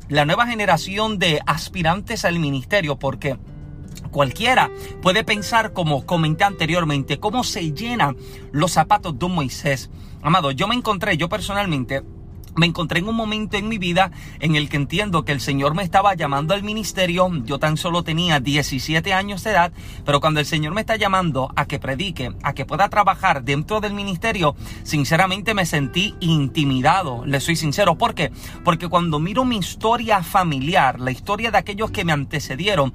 la 0.09 0.25
nueva 0.25 0.47
generación 0.47 1.19
de 1.19 1.41
aspirantes 1.47 2.25
al 2.25 2.39
ministerio, 2.39 2.99
porque 2.99 3.39
cualquiera 4.11 4.71
puede 5.03 5.25
pensar, 5.25 5.73
como 5.73 6.07
comenté 6.07 6.45
anteriormente, 6.45 7.21
cómo 7.21 7.45
se 7.45 7.73
llenan 7.73 8.17
los 8.53 8.73
zapatos 8.73 9.19
de 9.19 9.29
Moisés. 9.29 9.91
Amado, 10.25 10.53
yo 10.53 10.67
me 10.67 10.75
encontré, 10.75 11.19
yo 11.19 11.29
personalmente, 11.29 12.03
me 12.57 12.65
encontré 12.65 13.01
en 13.01 13.09
un 13.09 13.15
momento 13.15 13.59
en 13.59 13.69
mi 13.69 13.77
vida 13.77 14.11
en 14.41 14.57
el 14.57 14.71
que 14.71 14.79
entiendo 14.79 15.23
que 15.27 15.33
el 15.33 15.41
Señor 15.43 15.75
me 15.75 15.83
estaba 15.83 16.15
llamando 16.15 16.55
al 16.55 16.63
ministerio. 16.63 17.31
Yo 17.45 17.59
tan 17.59 17.77
solo 17.77 18.05
tenía 18.05 18.41
17 18.41 19.13
años 19.13 19.45
de 19.45 19.51
edad, 19.51 19.73
pero 20.07 20.21
cuando 20.21 20.41
el 20.41 20.47
Señor 20.47 20.73
me 20.73 20.81
está 20.81 20.97
llamando 20.97 21.53
a 21.57 21.67
que 21.67 21.79
predique, 21.79 22.33
a 22.43 22.55
que 22.55 22.65
pueda 22.65 22.89
trabajar 22.89 23.45
dentro 23.45 23.83
del 23.83 23.93
ministerio, 23.93 24.57
sinceramente 24.83 25.53
me 25.53 25.67
sentí 25.67 26.15
intimidado. 26.21 27.27
Le 27.27 27.39
soy 27.41 27.57
sincero. 27.57 27.99
¿Por 27.99 28.15
qué? 28.15 28.33
Porque 28.65 28.89
cuando 28.89 29.19
miro 29.19 29.45
mi 29.45 29.59
historia 29.59 30.23
familiar, 30.23 31.01
la 31.01 31.11
historia 31.11 31.51
de 31.51 31.59
aquellos 31.59 31.91
que 31.91 32.07
me 32.07 32.13
antecedieron, 32.13 32.95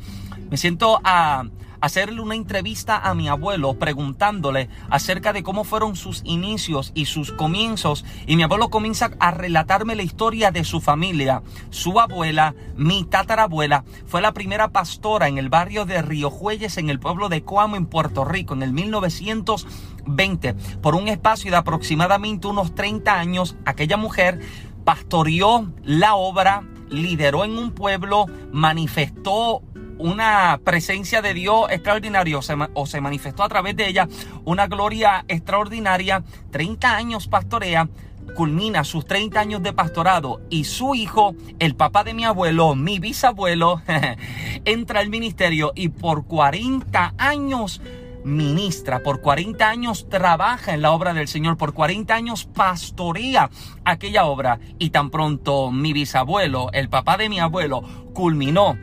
me 0.49 0.57
siento 0.57 0.99
a 1.03 1.43
hacerle 1.81 2.21
una 2.21 2.35
entrevista 2.35 2.97
a 2.97 3.13
mi 3.13 3.27
abuelo 3.27 3.75
preguntándole 3.75 4.69
acerca 4.89 5.33
de 5.33 5.43
cómo 5.43 5.63
fueron 5.63 5.95
sus 5.95 6.21
inicios 6.25 6.91
y 6.95 7.05
sus 7.05 7.31
comienzos. 7.31 8.05
Y 8.27 8.35
mi 8.35 8.43
abuelo 8.43 8.69
comienza 8.69 9.11
a 9.19 9.31
relatarme 9.31 9.95
la 9.95 10.03
historia 10.03 10.51
de 10.51 10.63
su 10.63 10.81
familia. 10.81 11.41
Su 11.69 11.99
abuela, 11.99 12.55
mi 12.75 13.03
tatarabuela, 13.03 13.83
fue 14.05 14.21
la 14.21 14.33
primera 14.33 14.69
pastora 14.69 15.27
en 15.27 15.37
el 15.37 15.49
barrio 15.49 15.85
de 15.85 16.01
Río 16.01 16.29
Jueyes, 16.29 16.77
en 16.77 16.89
el 16.89 16.99
pueblo 16.99 17.29
de 17.29 17.43
Coamo, 17.43 17.75
en 17.75 17.85
Puerto 17.85 18.25
Rico, 18.25 18.53
en 18.53 18.63
el 18.63 18.73
1920. 18.73 20.53
Por 20.81 20.95
un 20.95 21.07
espacio 21.07 21.51
de 21.51 21.57
aproximadamente 21.57 22.47
unos 22.47 22.75
30 22.75 23.19
años, 23.19 23.55
aquella 23.65 23.97
mujer 23.97 24.39
pastoreó 24.83 25.71
la 25.83 26.15
obra, 26.15 26.63
lideró 26.89 27.43
en 27.43 27.57
un 27.57 27.71
pueblo, 27.71 28.25
manifestó 28.51 29.61
una 29.99 30.59
presencia 30.63 31.21
de 31.21 31.33
Dios 31.35 31.67
extraordinaria 31.69 32.37
o 32.37 32.85
se, 32.85 33.01
manifestó 33.01 33.43
a 33.43 33.49
través 33.49 33.75
de 33.75 33.87
ella 33.87 34.07
una 34.45 34.67
gloria 34.67 35.25
extraordinaria. 35.27 36.23
30 36.51 36.95
años 36.95 37.27
pastorea, 37.27 37.89
culmina 38.35 38.83
sus 38.83 39.05
30 39.05 39.39
años 39.39 39.61
de 39.61 39.73
pastorado 39.73 40.41
y 40.49 40.63
su 40.63 40.95
hijo, 40.95 41.35
el 41.59 41.75
papá 41.75 42.03
de 42.03 42.13
mi 42.13 42.25
abuelo, 42.25 42.75
mi 42.75 42.99
bisabuelo, 42.99 43.81
entra 44.65 45.01
al 45.01 45.09
ministerio 45.09 45.73
y 45.75 45.89
por 45.89 46.25
40 46.25 47.13
años 47.17 47.81
ministra, 48.23 48.99
por 48.99 49.21
40 49.21 49.67
años 49.67 50.07
trabaja 50.09 50.73
en 50.73 50.81
la 50.81 50.91
obra 50.91 51.13
del 51.13 51.27
Señor, 51.27 51.57
por 51.57 51.73
40 51.73 52.13
años 52.13 52.45
pastorea 52.45 53.49
aquella 53.83 54.25
obra 54.25 54.59
y 54.77 54.89
tan 54.91 55.09
pronto 55.09 55.71
mi 55.71 55.93
bisabuelo, 55.93 56.69
el 56.73 56.89
papá 56.89 57.17
de 57.17 57.29
mi 57.29 57.39
abuelo, 57.39 57.81
culminó 58.13 58.77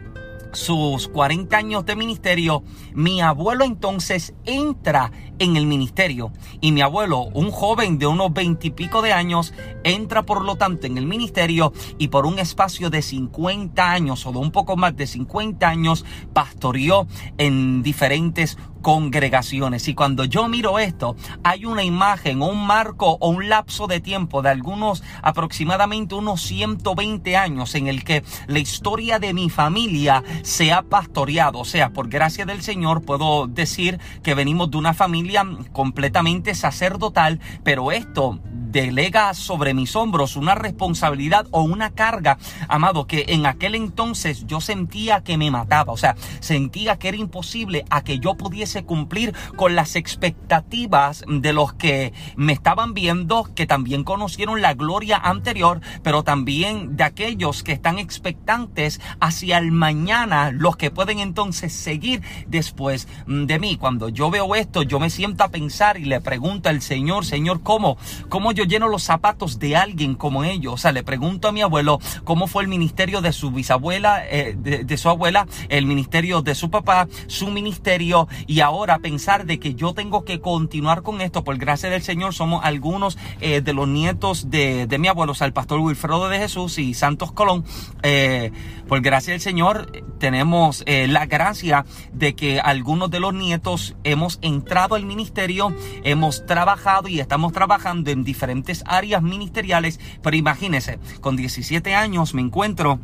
sus 0.52 1.08
40 1.08 1.56
años 1.56 1.86
de 1.86 1.96
ministerio, 1.96 2.62
mi 2.94 3.20
abuelo 3.20 3.64
entonces 3.64 4.34
entra 4.44 5.12
en 5.38 5.56
el 5.56 5.66
ministerio. 5.66 6.32
Y 6.60 6.72
mi 6.72 6.80
abuelo, 6.80 7.22
un 7.34 7.50
joven 7.50 7.98
de 7.98 8.06
unos 8.06 8.32
20 8.32 8.66
y 8.66 8.70
pico 8.70 9.02
de 9.02 9.12
años, 9.12 9.52
entra 9.84 10.22
por 10.22 10.42
lo 10.42 10.56
tanto 10.56 10.86
en 10.86 10.98
el 10.98 11.06
ministerio 11.06 11.72
y 11.98 12.08
por 12.08 12.26
un 12.26 12.38
espacio 12.38 12.90
de 12.90 13.02
50 13.02 13.90
años 13.90 14.26
o 14.26 14.32
de 14.32 14.38
un 14.38 14.50
poco 14.50 14.76
más 14.76 14.96
de 14.96 15.06
50 15.06 15.68
años 15.68 16.04
pastoreó 16.32 17.06
en 17.38 17.82
diferentes 17.82 18.56
congregaciones. 18.86 19.88
Y 19.88 19.94
cuando 19.94 20.24
yo 20.24 20.46
miro 20.46 20.78
esto, 20.78 21.16
hay 21.42 21.64
una 21.64 21.82
imagen 21.82 22.40
o 22.40 22.46
un 22.46 22.64
marco 22.66 23.18
o 23.20 23.30
un 23.30 23.48
lapso 23.48 23.88
de 23.88 23.98
tiempo 23.98 24.42
de 24.42 24.50
algunos 24.50 25.02
aproximadamente 25.22 26.14
unos 26.14 26.42
120 26.42 27.36
años 27.36 27.74
en 27.74 27.88
el 27.88 28.04
que 28.04 28.22
la 28.46 28.60
historia 28.60 29.18
de 29.18 29.34
mi 29.34 29.50
familia 29.50 30.22
se 30.42 30.72
ha 30.72 30.82
pastoreado. 30.82 31.58
O 31.58 31.64
sea, 31.64 31.90
por 31.90 32.08
gracia 32.08 32.46
del 32.46 32.62
Señor 32.62 33.02
puedo 33.02 33.48
decir 33.48 33.98
que 34.22 34.34
venimos 34.34 34.70
de 34.70 34.76
una 34.76 34.94
familia 34.94 35.25
completamente 35.72 36.54
sacerdotal, 36.54 37.40
pero 37.62 37.92
esto 37.92 38.40
delega 38.76 39.32
sobre 39.32 39.72
mis 39.72 39.96
hombros 39.96 40.36
una 40.36 40.54
responsabilidad 40.54 41.46
o 41.50 41.62
una 41.62 41.92
carga, 41.92 42.36
amado, 42.68 43.06
que 43.06 43.24
en 43.28 43.46
aquel 43.46 43.74
entonces 43.74 44.46
yo 44.46 44.60
sentía 44.60 45.22
que 45.22 45.38
me 45.38 45.50
mataba, 45.50 45.94
o 45.94 45.96
sea, 45.96 46.14
sentía 46.40 46.98
que 46.98 47.08
era 47.08 47.16
imposible 47.16 47.86
a 47.88 48.04
que 48.04 48.18
yo 48.18 48.34
pudiese 48.34 48.84
cumplir 48.84 49.34
con 49.56 49.74
las 49.76 49.96
expectativas 49.96 51.24
de 51.26 51.54
los 51.54 51.72
que 51.72 52.12
me 52.36 52.52
estaban 52.52 52.92
viendo, 52.92 53.48
que 53.54 53.66
también 53.66 54.04
conocieron 54.04 54.60
la 54.60 54.74
gloria 54.74 55.16
anterior, 55.16 55.80
pero 56.02 56.22
también 56.22 56.98
de 56.98 57.04
aquellos 57.04 57.62
que 57.62 57.72
están 57.72 57.98
expectantes 57.98 59.00
hacia 59.20 59.56
el 59.56 59.72
mañana, 59.72 60.50
los 60.50 60.76
que 60.76 60.90
pueden 60.90 61.20
entonces 61.20 61.72
seguir 61.72 62.20
después 62.46 63.08
de 63.26 63.58
mí. 63.58 63.78
Cuando 63.78 64.10
yo 64.10 64.30
veo 64.30 64.54
esto, 64.54 64.82
yo 64.82 65.00
me 65.00 65.08
siento 65.08 65.44
a 65.44 65.48
pensar 65.48 65.96
y 65.96 66.04
le 66.04 66.20
pregunto 66.20 66.68
al 66.68 66.82
Señor, 66.82 67.24
Señor, 67.24 67.62
¿cómo? 67.62 67.96
¿Cómo 68.28 68.52
yo 68.52 68.65
lleno 68.66 68.88
los 68.88 69.02
zapatos 69.02 69.58
de 69.58 69.76
alguien 69.76 70.14
como 70.14 70.44
ellos. 70.44 70.74
O 70.74 70.76
sea, 70.76 70.92
le 70.92 71.02
pregunto 71.02 71.48
a 71.48 71.52
mi 71.52 71.62
abuelo 71.62 71.98
cómo 72.24 72.46
fue 72.46 72.62
el 72.62 72.68
ministerio 72.68 73.20
de 73.20 73.32
su 73.32 73.50
bisabuela, 73.50 74.24
eh, 74.28 74.56
de, 74.58 74.96
su 74.96 75.08
abuela, 75.08 75.46
el 75.68 75.86
ministerio 75.86 76.42
de 76.42 76.54
su 76.54 76.70
papá, 76.70 77.08
su 77.26 77.48
ministerio 77.48 78.28
y 78.46 78.60
ahora 78.60 78.98
pensar 78.98 79.46
de 79.46 79.58
que 79.58 79.74
yo 79.74 79.94
tengo 79.94 80.24
que 80.24 80.40
continuar 80.40 81.02
con 81.02 81.20
esto. 81.20 81.44
Por 81.44 81.56
gracia 81.58 81.90
del 81.90 82.02
Señor 82.02 82.34
somos 82.34 82.64
algunos 82.64 83.18
eh, 83.40 83.60
de 83.60 83.72
los 83.72 83.88
nietos 83.88 84.50
de, 84.50 84.86
mi 84.98 85.08
abuelo, 85.08 85.32
o 85.32 85.34
sea, 85.34 85.46
el 85.46 85.52
pastor 85.52 85.80
Wilfredo 85.80 86.28
de 86.28 86.38
Jesús 86.38 86.78
y 86.78 86.94
Santos 86.94 87.32
Colón. 87.32 87.64
Eh, 88.02 88.52
por 88.88 89.00
gracia 89.00 89.32
del 89.32 89.40
Señor 89.40 89.90
tenemos 90.18 90.84
la 90.86 91.26
gracia 91.26 91.84
de 92.12 92.36
que 92.36 92.60
algunos 92.60 93.10
de 93.10 93.18
los 93.18 93.34
nietos 93.34 93.96
hemos 94.04 94.38
entrado 94.42 94.94
al 94.94 95.04
ministerio, 95.04 95.74
hemos 96.04 96.46
trabajado 96.46 97.08
y 97.08 97.18
estamos 97.18 97.52
trabajando 97.52 98.10
en 98.10 98.24
diferentes 98.24 98.45
áreas 98.86 99.22
ministeriales, 99.22 100.00
pero 100.22 100.36
imagínese, 100.36 100.98
con 101.20 101.36
17 101.36 101.94
años 101.94 102.34
me 102.34 102.42
encuentro 102.42 103.00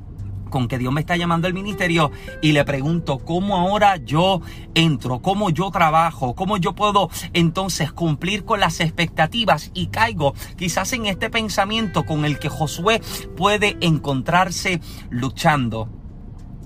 con 0.53 0.69
que 0.69 0.79
Dios 0.79 0.93
me 0.93 1.01
está 1.01 1.17
llamando 1.17 1.49
al 1.49 1.55
ministerio 1.55 2.13
y 2.41 2.53
le 2.53 2.65
pregunto 2.65 3.19
cómo 3.19 3.57
ahora 3.57 3.97
yo 3.97 4.43
entro, 4.75 5.21
cómo 5.21 5.51
yo 5.51 5.71
trabajo, 5.73 6.37
cómo 6.37 6.59
yo 6.59 6.75
puedo 6.75 7.11
entonces 7.33 7.91
cumplir 7.91 8.45
con 8.45 8.61
las 8.61 8.79
expectativas 8.79 9.73
y 9.75 9.87
caigo 9.87 10.35
quizás 10.57 10.93
en 10.93 11.07
este 11.07 11.31
pensamiento 11.31 12.05
con 12.05 12.25
el 12.25 12.39
que 12.39 12.51
Josué 12.51 13.01
puede 13.37 13.77
encontrarse 13.81 14.81
luchando. 15.11 16.02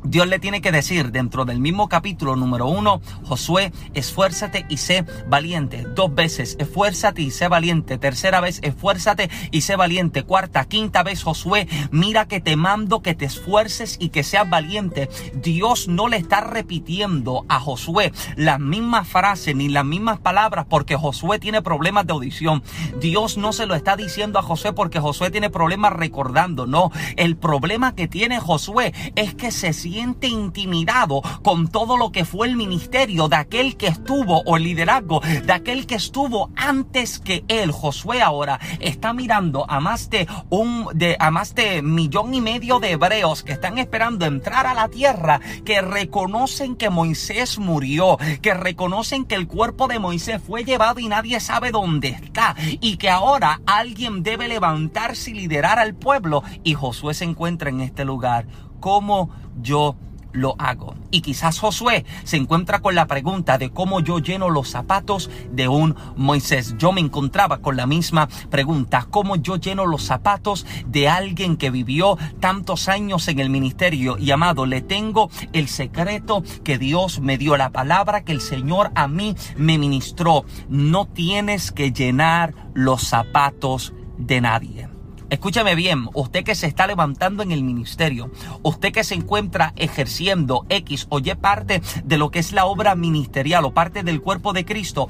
Dios 0.09 0.29
le 0.29 0.39
tiene 0.39 0.61
que 0.61 0.71
decir 0.71 1.11
dentro 1.11 1.45
del 1.45 1.59
mismo 1.59 1.89
capítulo 1.89 2.37
número 2.37 2.67
uno, 2.69 3.01
Josué, 3.25 3.73
esfuérzate 3.93 4.65
y 4.69 4.77
sé 4.77 5.05
valiente. 5.27 5.85
Dos 5.97 6.15
veces, 6.15 6.57
esfuérzate 6.61 7.23
y 7.23 7.33
sé 7.33 7.49
valiente. 7.49 7.99
Tercera 7.99 8.41
vez, 8.41 8.61
esfuérzate 8.63 9.29
y 9.51 9.63
sé 9.63 9.75
valiente. 9.75 10.23
Cuarta, 10.23 10.65
quinta 10.67 11.03
vez, 11.03 11.25
Josué, 11.25 11.67
mira 11.91 12.29
que 12.29 12.41
te 12.41 12.55
mando 12.55 13.03
que 13.03 13.17
te 13.17 13.25
esfuerces 13.25 13.97
y 13.99 14.11
que 14.11 14.23
seas 14.23 14.49
valiente. 14.49 15.09
Dios 15.35 15.89
no 15.89 16.07
le 16.07 16.19
está 16.19 16.41
repitiendo 16.41 17.45
a 17.49 17.59
Josué 17.59 18.13
las 18.37 18.61
mismas 18.61 19.09
frases 19.09 19.57
ni 19.57 19.69
las 19.69 19.85
mismas 19.85 20.21
palabras 20.21 20.67
porque 20.69 20.95
Josué 20.95 21.41
tiene 21.41 21.63
problemas 21.63 22.07
de 22.07 22.13
audición. 22.13 22.63
Dios 23.01 23.39
no 23.39 23.53
se 23.53 23.67
lo 23.67 23.75
está 23.75 23.97
diciendo 23.97 24.39
a 24.39 24.43
Josué 24.43 24.73
porque 24.73 25.01
Josué 25.01 25.33
tiene 25.33 25.51
problemas 25.51 25.95
recordando. 25.95 26.67
No, 26.67 26.93
el 27.17 27.37
problema 27.37 27.97
que 27.97 28.07
tiene 28.07 28.39
Josué 28.39 28.95
es 29.17 29.35
que 29.35 29.51
se 29.51 29.73
siente 29.73 29.96
intimidado 29.97 31.23
con 31.43 31.69
todo 31.69 31.97
lo 31.97 32.13
que 32.13 32.25
fue 32.25 32.47
el 32.47 32.57
ministerio 32.57 33.29
de 33.29 33.37
aquel 33.37 33.77
que 33.77 33.89
estuvo 33.89 34.43
o 34.43 34.57
el 34.57 34.65
liderazgo 34.65 35.21
de 35.21 35.53
aquel 35.53 35.87
que 35.87 35.97
estuvo 35.97 36.51
antes 36.57 37.19
que 37.19 37.45
él. 37.49 37.73
Josué 37.73 38.23
ahora 38.23 38.61
está 38.81 39.13
mirando 39.13 39.69
a 39.69 39.81
más 39.81 40.11
de 40.11 40.27
un 40.51 40.87
de 40.95 41.17
a 41.19 41.31
más 41.31 41.55
de 41.55 41.83
millón 41.83 42.35
y 42.35 42.41
medio 42.41 42.79
de 42.79 42.93
hebreos 42.93 43.43
que 43.43 43.53
están 43.53 43.79
esperando 43.79 44.27
entrar 44.27 44.67
a 44.67 44.75
la 44.75 44.89
tierra, 44.89 45.41
que 45.65 45.81
reconocen 45.81 46.77
que 46.77 46.91
Moisés 46.91 47.59
murió, 47.59 48.19
que 48.43 48.55
reconocen 48.55 49.25
que 49.25 49.35
el 49.35 49.47
cuerpo 49.47 49.89
de 49.89 49.99
Moisés 49.99 50.41
fue 50.45 50.65
llevado 50.65 51.01
y 51.01 51.09
nadie 51.09 51.41
sabe 51.41 51.71
dónde 51.71 52.09
está 52.09 52.55
y 52.81 52.97
que 52.97 53.11
ahora 53.11 53.61
alguien 53.67 54.23
debe 54.23 54.49
levantarse 54.49 55.31
y 55.31 55.35
liderar 55.35 55.79
al 55.79 55.95
pueblo 55.95 56.43
y 56.65 56.75
Josué 56.75 57.15
se 57.15 57.25
encuentra 57.25 57.71
en 57.71 57.81
este 57.81 58.05
lugar 58.05 58.47
cómo 58.81 59.31
yo 59.61 59.97
lo 60.37 60.55
hago. 60.59 60.95
Y 61.11 61.23
quizás 61.23 61.59
Josué 61.59 62.05
se 62.25 62.37
encuentra 62.37 62.81
con 62.81 62.95
la 62.95 63.07
pregunta 63.07 63.59
de 63.59 63.71
cómo 63.71 64.01
yo 64.01 64.19
lleno 64.19 64.51
los 64.51 64.69
zapatos 64.69 65.31
de 65.51 65.69
un 65.69 65.97
Moisés. 66.17 66.77
Yo 66.79 66.93
me 66.93 67.01
encontraba 67.01 67.59
con 67.59 67.77
la 67.77 67.87
misma 67.87 68.29
pregunta, 68.51 69.07
cómo 69.11 69.37
yo 69.37 69.57
lleno 69.57 69.87
los 69.87 70.05
zapatos 70.05 70.67
de 70.87 71.09
alguien 71.09 71.57
que 71.57 71.71
vivió 71.71 72.19
tantos 72.41 72.89
años 72.89 73.29
en 73.29 73.41
el 73.41 73.51
ministerio. 73.51 74.19
Y 74.19 74.31
amado, 74.31 74.67
le 74.67 74.83
tengo 74.83 75.31
el 75.53 75.69
secreto 75.69 76.43
que 76.63 76.79
Dios 76.79 77.21
me 77.21 77.39
dio, 77.39 77.57
la 77.57 77.71
palabra 77.71 78.25
que 78.25 78.33
el 78.33 78.41
Señor 78.41 78.91
a 78.95 79.09
mí 79.09 79.35
me 79.57 79.79
ministró. 79.79 80.45
No 80.69 81.07
tienes 81.07 81.73
que 81.73 81.93
llenar 81.93 82.55
los 82.75 83.03
zapatos 83.03 83.95
de 84.19 84.41
nadie. 84.41 84.96
Escúchame 85.29 85.75
bien, 85.75 86.09
usted 86.15 86.45
que 86.45 86.55
se 86.55 86.69
está 86.69 86.87
levantando 86.87 87.43
en 87.43 87.51
el 87.51 87.65
ministerio, 87.65 88.31
usted 88.63 88.93
que 88.93 89.03
se 89.03 89.15
encuentra 89.15 89.73
ejerciendo 89.77 90.65
X 90.69 91.07
o 91.11 91.21
parte 91.41 91.83
de 92.05 92.17
lo 92.17 92.31
que 92.31 92.39
es 92.39 92.53
la 92.53 92.67
obra 92.67 92.95
ministerial 92.95 93.65
o 93.65 93.73
parte 93.73 94.05
del 94.05 94.23
cuerpo 94.23 94.53
de 94.53 94.65
Cristo, 94.65 95.09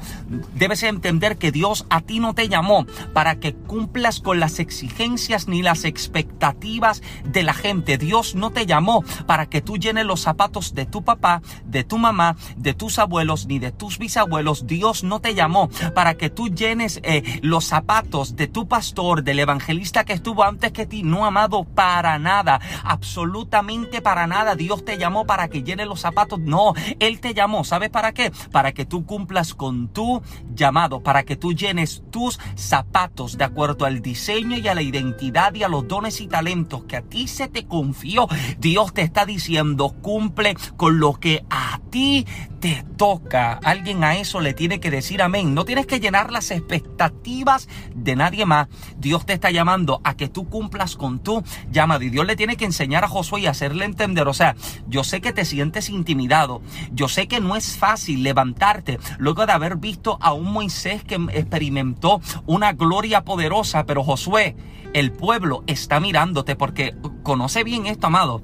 debes 0.54 0.82
entender 0.82 1.36
que 1.36 1.52
Dios 1.52 1.84
a 1.90 2.00
ti 2.00 2.20
no 2.20 2.32
te 2.32 2.48
llamó 2.48 2.86
para 3.12 3.36
que 3.36 3.54
cumplas 3.54 4.20
con 4.20 4.40
las 4.40 4.58
exigencias 4.58 5.48
ni 5.48 5.62
las 5.62 5.84
expectativas 5.84 7.02
de 7.24 7.42
la 7.42 7.52
gente. 7.52 7.98
Dios 7.98 8.34
no 8.34 8.50
te 8.50 8.64
llamó 8.64 9.04
para 9.26 9.46
que 9.46 9.60
tú 9.60 9.76
llenes 9.76 10.06
los 10.06 10.22
zapatos 10.22 10.74
de 10.74 10.86
tu 10.86 11.04
papá, 11.04 11.42
de 11.66 11.84
tu 11.84 11.98
mamá, 11.98 12.36
de 12.56 12.72
tus 12.72 12.98
abuelos 12.98 13.46
ni 13.46 13.58
de 13.58 13.72
tus 13.72 13.98
bisabuelos. 13.98 14.66
Dios 14.66 15.04
no 15.04 15.20
te 15.20 15.34
llamó 15.34 15.68
para 15.94 16.14
que 16.14 16.30
tú 16.30 16.48
llenes 16.48 17.00
eh, 17.02 17.40
los 17.42 17.66
zapatos 17.66 18.36
de 18.36 18.46
tu 18.46 18.66
pastor, 18.66 19.22
del 19.22 19.40
evangelista 19.40 20.05
que 20.06 20.14
estuvo 20.14 20.42
antes 20.42 20.72
que 20.72 20.86
ti, 20.86 21.02
no 21.02 21.26
amado 21.26 21.64
para 21.64 22.18
nada, 22.18 22.60
absolutamente 22.82 24.00
para 24.00 24.26
nada. 24.26 24.54
Dios 24.54 24.84
te 24.84 24.96
llamó 24.96 25.26
para 25.26 25.48
que 25.48 25.62
llenes 25.62 25.86
los 25.86 26.00
zapatos. 26.00 26.40
No, 26.40 26.72
Él 26.98 27.20
te 27.20 27.34
llamó, 27.34 27.64
¿sabes 27.64 27.90
para 27.90 28.12
qué? 28.12 28.32
Para 28.50 28.72
que 28.72 28.86
tú 28.86 29.04
cumplas 29.04 29.52
con 29.52 29.88
tu 29.88 30.22
llamado, 30.54 31.02
para 31.02 31.24
que 31.24 31.36
tú 31.36 31.52
llenes 31.52 32.02
tus 32.10 32.40
zapatos 32.54 33.36
de 33.36 33.44
acuerdo 33.44 33.84
al 33.84 34.00
diseño 34.00 34.56
y 34.56 34.68
a 34.68 34.74
la 34.74 34.82
identidad 34.82 35.54
y 35.54 35.62
a 35.62 35.68
los 35.68 35.86
dones 35.86 36.20
y 36.20 36.28
talentos 36.28 36.84
que 36.84 36.96
a 36.96 37.02
ti 37.02 37.28
se 37.28 37.48
te 37.48 37.66
confió. 37.66 38.28
Dios 38.58 38.94
te 38.94 39.02
está 39.02 39.26
diciendo, 39.26 39.94
cumple 40.00 40.56
con 40.76 41.00
lo 41.00 41.14
que 41.14 41.44
a 41.50 41.80
ti 41.90 42.26
te 42.60 42.84
toca. 42.96 43.60
Alguien 43.62 44.04
a 44.04 44.16
eso 44.16 44.40
le 44.40 44.54
tiene 44.54 44.80
que 44.80 44.90
decir 44.90 45.22
amén. 45.22 45.54
No 45.54 45.64
tienes 45.64 45.86
que 45.86 46.00
llenar 46.00 46.32
las 46.32 46.50
expectativas 46.50 47.68
de 47.94 48.16
nadie 48.16 48.46
más. 48.46 48.68
Dios 48.96 49.26
te 49.26 49.34
está 49.34 49.50
llamando 49.50 49.95
a 50.04 50.16
que 50.16 50.28
tú 50.28 50.48
cumplas 50.48 50.96
con 50.96 51.18
tu 51.18 51.42
llamado. 51.70 52.02
Y 52.02 52.10
Dios 52.10 52.26
le 52.26 52.36
tiene 52.36 52.56
que 52.56 52.64
enseñar 52.64 53.04
a 53.04 53.08
Josué 53.08 53.42
y 53.42 53.46
hacerle 53.46 53.84
entender. 53.84 54.28
O 54.28 54.34
sea, 54.34 54.56
yo 54.88 55.04
sé 55.04 55.20
que 55.20 55.32
te 55.32 55.44
sientes 55.44 55.88
intimidado. 55.88 56.62
Yo 56.92 57.08
sé 57.08 57.28
que 57.28 57.40
no 57.40 57.56
es 57.56 57.76
fácil 57.76 58.22
levantarte 58.22 58.98
luego 59.18 59.46
de 59.46 59.52
haber 59.52 59.76
visto 59.76 60.18
a 60.20 60.32
un 60.32 60.52
Moisés 60.52 61.04
que 61.04 61.16
experimentó 61.32 62.20
una 62.46 62.72
gloria 62.72 63.24
poderosa. 63.24 63.84
Pero 63.86 64.04
Josué, 64.04 64.56
el 64.92 65.12
pueblo 65.12 65.64
está 65.66 66.00
mirándote 66.00 66.56
porque 66.56 66.94
conoce 67.22 67.64
bien 67.64 67.86
esto, 67.86 68.06
amado. 68.06 68.42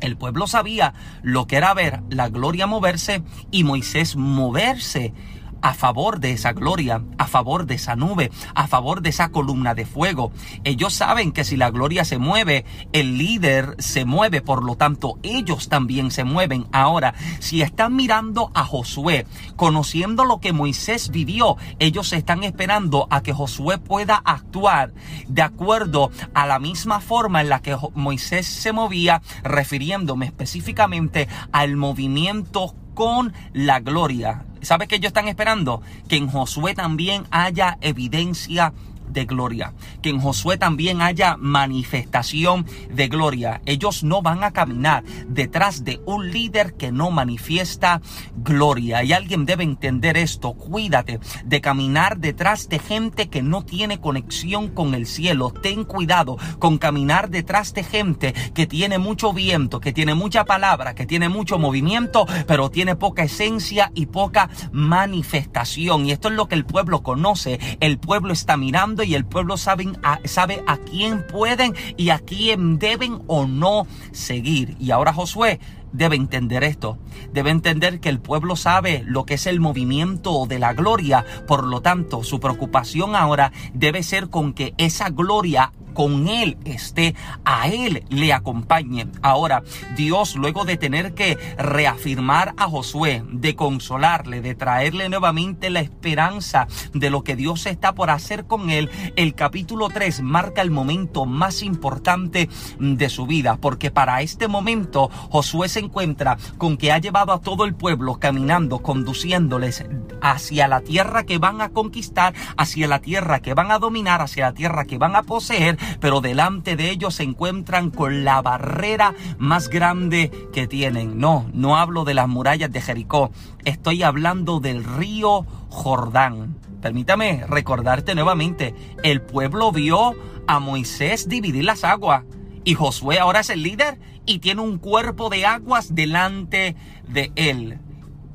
El 0.00 0.16
pueblo 0.16 0.46
sabía 0.46 0.92
lo 1.22 1.46
que 1.46 1.56
era 1.56 1.72
ver 1.72 2.02
la 2.10 2.28
gloria 2.28 2.66
moverse 2.66 3.22
y 3.50 3.64
Moisés 3.64 4.14
moverse 4.16 5.14
a 5.62 5.74
favor 5.74 6.20
de 6.20 6.32
esa 6.32 6.52
gloria, 6.52 7.02
a 7.18 7.26
favor 7.26 7.66
de 7.66 7.74
esa 7.74 7.96
nube, 7.96 8.30
a 8.54 8.66
favor 8.66 9.02
de 9.02 9.10
esa 9.10 9.30
columna 9.30 9.74
de 9.74 9.86
fuego. 9.86 10.32
Ellos 10.64 10.94
saben 10.94 11.32
que 11.32 11.44
si 11.44 11.56
la 11.56 11.70
gloria 11.70 12.04
se 12.04 12.18
mueve, 12.18 12.64
el 12.92 13.18
líder 13.18 13.74
se 13.78 14.04
mueve, 14.04 14.42
por 14.42 14.64
lo 14.64 14.76
tanto 14.76 15.18
ellos 15.22 15.68
también 15.68 16.10
se 16.10 16.24
mueven. 16.24 16.66
Ahora, 16.72 17.14
si 17.38 17.62
están 17.62 17.96
mirando 17.96 18.50
a 18.54 18.64
Josué, 18.64 19.26
conociendo 19.56 20.24
lo 20.24 20.40
que 20.40 20.52
Moisés 20.52 21.10
vivió, 21.10 21.56
ellos 21.78 22.12
están 22.12 22.44
esperando 22.44 23.06
a 23.10 23.22
que 23.22 23.32
Josué 23.32 23.78
pueda 23.78 24.16
actuar 24.24 24.92
de 25.28 25.42
acuerdo 25.42 26.10
a 26.34 26.46
la 26.46 26.58
misma 26.58 27.00
forma 27.00 27.40
en 27.40 27.48
la 27.48 27.60
que 27.60 27.76
Moisés 27.94 28.46
se 28.46 28.72
movía, 28.72 29.22
refiriéndome 29.42 30.26
específicamente 30.26 31.28
al 31.52 31.76
movimiento 31.76 32.74
con 32.96 33.32
la 33.52 33.78
gloria. 33.78 34.42
¿Sabe 34.62 34.88
qué 34.88 34.96
ellos 34.96 35.10
están 35.10 35.28
esperando? 35.28 35.82
Que 36.08 36.16
en 36.16 36.26
Josué 36.26 36.74
también 36.74 37.24
haya 37.30 37.78
evidencia 37.82 38.72
de 39.08 39.24
gloria. 39.24 39.72
Que 40.02 40.10
en 40.10 40.20
Josué 40.20 40.56
también 40.56 41.02
haya 41.02 41.36
manifestación 41.36 42.66
de 42.90 43.08
gloria. 43.08 43.60
Ellos 43.66 44.04
no 44.04 44.22
van 44.22 44.44
a 44.44 44.52
caminar 44.52 45.04
detrás 45.28 45.84
de 45.84 46.00
un 46.06 46.30
líder 46.30 46.74
que 46.74 46.92
no 46.92 47.10
manifiesta 47.10 48.00
gloria. 48.36 49.02
Y 49.02 49.12
alguien 49.12 49.46
debe 49.46 49.64
entender 49.64 50.16
esto. 50.16 50.52
Cuídate 50.52 51.20
de 51.44 51.60
caminar 51.60 52.18
detrás 52.18 52.68
de 52.68 52.78
gente 52.78 53.28
que 53.28 53.42
no 53.42 53.64
tiene 53.64 54.00
conexión 54.00 54.68
con 54.68 54.94
el 54.94 55.06
cielo. 55.06 55.50
Ten 55.50 55.84
cuidado 55.84 56.36
con 56.58 56.78
caminar 56.78 57.30
detrás 57.30 57.74
de 57.74 57.82
gente 57.82 58.34
que 58.54 58.66
tiene 58.66 58.98
mucho 58.98 59.32
viento, 59.32 59.80
que 59.80 59.92
tiene 59.92 60.14
mucha 60.14 60.44
palabra, 60.44 60.94
que 60.94 61.06
tiene 61.06 61.28
mucho 61.28 61.58
movimiento, 61.58 62.26
pero 62.46 62.70
tiene 62.70 62.96
poca 62.96 63.24
esencia 63.24 63.90
y 63.94 64.06
poca 64.06 64.50
manifestación. 64.72 66.06
Y 66.06 66.12
esto 66.12 66.28
es 66.28 66.34
lo 66.34 66.48
que 66.48 66.54
el 66.54 66.64
pueblo 66.64 67.02
conoce. 67.02 67.58
El 67.80 67.98
pueblo 67.98 68.32
está 68.32 68.56
mirando 68.56 68.95
y 69.04 69.14
el 69.14 69.24
pueblo 69.24 69.56
sabe 69.56 69.92
a 70.02 70.76
quién 70.78 71.26
pueden 71.26 71.74
y 71.96 72.10
a 72.10 72.18
quién 72.18 72.78
deben 72.78 73.22
o 73.26 73.46
no 73.46 73.86
seguir. 74.12 74.76
Y 74.78 74.90
ahora 74.90 75.12
Josué 75.12 75.60
debe 75.92 76.16
entender 76.16 76.64
esto. 76.64 76.98
Debe 77.32 77.50
entender 77.50 78.00
que 78.00 78.08
el 78.08 78.20
pueblo 78.20 78.56
sabe 78.56 79.02
lo 79.06 79.24
que 79.24 79.34
es 79.34 79.46
el 79.46 79.60
movimiento 79.60 80.46
de 80.46 80.58
la 80.58 80.74
gloria. 80.74 81.24
Por 81.46 81.64
lo 81.64 81.80
tanto, 81.80 82.22
su 82.22 82.40
preocupación 82.40 83.16
ahora 83.16 83.52
debe 83.74 84.02
ser 84.02 84.28
con 84.28 84.52
que 84.52 84.74
esa 84.78 85.10
gloria 85.10 85.72
con 85.96 86.28
Él 86.28 86.58
esté, 86.66 87.14
a 87.46 87.68
Él 87.68 88.04
le 88.10 88.34
acompañe. 88.34 89.06
Ahora, 89.22 89.62
Dios, 89.96 90.36
luego 90.36 90.66
de 90.66 90.76
tener 90.76 91.14
que 91.14 91.38
reafirmar 91.56 92.52
a 92.58 92.68
Josué, 92.68 93.24
de 93.32 93.56
consolarle, 93.56 94.42
de 94.42 94.54
traerle 94.54 95.08
nuevamente 95.08 95.70
la 95.70 95.80
esperanza 95.80 96.68
de 96.92 97.08
lo 97.08 97.24
que 97.24 97.34
Dios 97.34 97.64
está 97.64 97.94
por 97.94 98.10
hacer 98.10 98.44
con 98.44 98.68
él, 98.68 98.90
el 99.16 99.34
capítulo 99.34 99.88
3 99.88 100.20
marca 100.20 100.60
el 100.60 100.70
momento 100.70 101.24
más 101.24 101.62
importante 101.62 102.50
de 102.78 103.08
su 103.08 103.26
vida, 103.26 103.56
porque 103.56 103.90
para 103.90 104.20
este 104.20 104.48
momento 104.48 105.08
Josué 105.30 105.70
se 105.76 105.80
encuentra 105.80 106.38
con 106.56 106.78
que 106.78 106.90
ha 106.90 106.96
llevado 106.96 107.34
a 107.34 107.42
todo 107.42 107.66
el 107.66 107.74
pueblo 107.74 108.18
caminando, 108.18 108.78
conduciéndoles 108.78 109.84
hacia 110.22 110.68
la 110.68 110.80
tierra 110.80 111.24
que 111.24 111.36
van 111.36 111.60
a 111.60 111.68
conquistar, 111.68 112.32
hacia 112.56 112.88
la 112.88 113.00
tierra 113.00 113.40
que 113.40 113.52
van 113.52 113.70
a 113.70 113.78
dominar, 113.78 114.22
hacia 114.22 114.46
la 114.46 114.54
tierra 114.54 114.86
que 114.86 114.96
van 114.96 115.14
a 115.16 115.24
poseer, 115.24 115.76
pero 116.00 116.22
delante 116.22 116.76
de 116.76 116.90
ellos 116.90 117.16
se 117.16 117.24
encuentran 117.24 117.90
con 117.90 118.24
la 118.24 118.40
barrera 118.40 119.14
más 119.36 119.68
grande 119.68 120.30
que 120.50 120.66
tienen. 120.66 121.18
No, 121.18 121.44
no 121.52 121.76
hablo 121.76 122.04
de 122.04 122.14
las 122.14 122.26
murallas 122.26 122.72
de 122.72 122.80
Jericó, 122.80 123.30
estoy 123.66 124.02
hablando 124.02 124.60
del 124.60 124.82
río 124.82 125.44
Jordán. 125.68 126.56
Permítame 126.80 127.44
recordarte 127.46 128.14
nuevamente, 128.14 128.74
el 129.02 129.20
pueblo 129.20 129.72
vio 129.72 130.14
a 130.46 130.58
Moisés 130.58 131.28
dividir 131.28 131.64
las 131.64 131.84
aguas 131.84 132.22
y 132.66 132.74
Josué 132.74 133.20
ahora 133.20 133.40
es 133.40 133.50
el 133.50 133.62
líder 133.62 133.98
y 134.26 134.40
tiene 134.40 134.60
un 134.60 134.78
cuerpo 134.78 135.30
de 135.30 135.46
aguas 135.46 135.94
delante 135.94 136.76
de 137.08 137.32
él. 137.36 137.78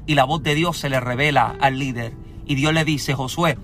Y 0.07 0.15
la 0.15 0.23
voz 0.23 0.41
de 0.41 0.55
Dios 0.55 0.77
se 0.77 0.89
le 0.89 0.99
revela 0.99 1.55
al 1.59 1.77
líder 1.77 2.13
y 2.45 2.55
Dios 2.55 2.73
le 2.73 2.83
dice, 2.83 3.13
Josué, 3.13 3.57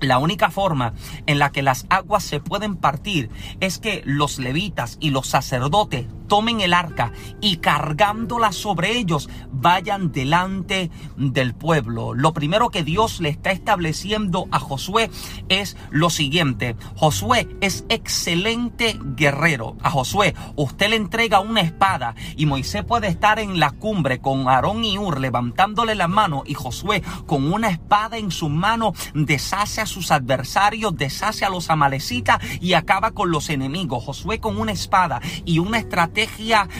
la 0.00 0.18
única 0.18 0.50
forma 0.50 0.94
en 1.26 1.38
la 1.38 1.50
que 1.50 1.62
las 1.62 1.86
aguas 1.88 2.22
se 2.24 2.40
pueden 2.40 2.76
partir 2.76 3.30
es 3.60 3.78
que 3.78 4.02
los 4.04 4.38
levitas 4.38 4.96
y 5.00 5.10
los 5.10 5.26
sacerdotes 5.28 6.06
tomen 6.32 6.62
el 6.62 6.72
arca 6.72 7.12
y 7.42 7.58
cargándola 7.58 8.52
sobre 8.52 8.96
ellos 8.96 9.28
vayan 9.50 10.12
delante 10.12 10.90
del 11.18 11.54
pueblo. 11.54 12.14
Lo 12.14 12.32
primero 12.32 12.70
que 12.70 12.82
Dios 12.82 13.20
le 13.20 13.28
está 13.28 13.50
estableciendo 13.50 14.48
a 14.50 14.58
Josué 14.58 15.10
es 15.50 15.76
lo 15.90 16.08
siguiente. 16.08 16.74
Josué 16.96 17.54
es 17.60 17.84
excelente 17.90 18.98
guerrero. 19.14 19.76
A 19.82 19.90
Josué 19.90 20.34
usted 20.56 20.88
le 20.88 20.96
entrega 20.96 21.40
una 21.40 21.60
espada 21.60 22.14
y 22.34 22.46
Moisés 22.46 22.82
puede 22.82 23.08
estar 23.08 23.38
en 23.38 23.60
la 23.60 23.70
cumbre 23.70 24.22
con 24.22 24.48
Aarón 24.48 24.86
y 24.86 24.96
Ur 24.96 25.20
levantándole 25.20 25.94
la 25.94 26.08
mano 26.08 26.44
y 26.46 26.54
Josué 26.54 27.02
con 27.26 27.52
una 27.52 27.68
espada 27.68 28.16
en 28.16 28.30
su 28.30 28.48
mano 28.48 28.94
deshace 29.12 29.82
a 29.82 29.86
sus 29.86 30.10
adversarios, 30.10 30.96
deshace 30.96 31.44
a 31.44 31.50
los 31.50 31.68
amalecitas 31.68 32.38
y 32.58 32.72
acaba 32.72 33.10
con 33.10 33.30
los 33.30 33.50
enemigos. 33.50 34.02
Josué 34.02 34.40
con 34.40 34.56
una 34.56 34.72
espada 34.72 35.20
y 35.44 35.58
una 35.58 35.76
estrategia 35.76 36.21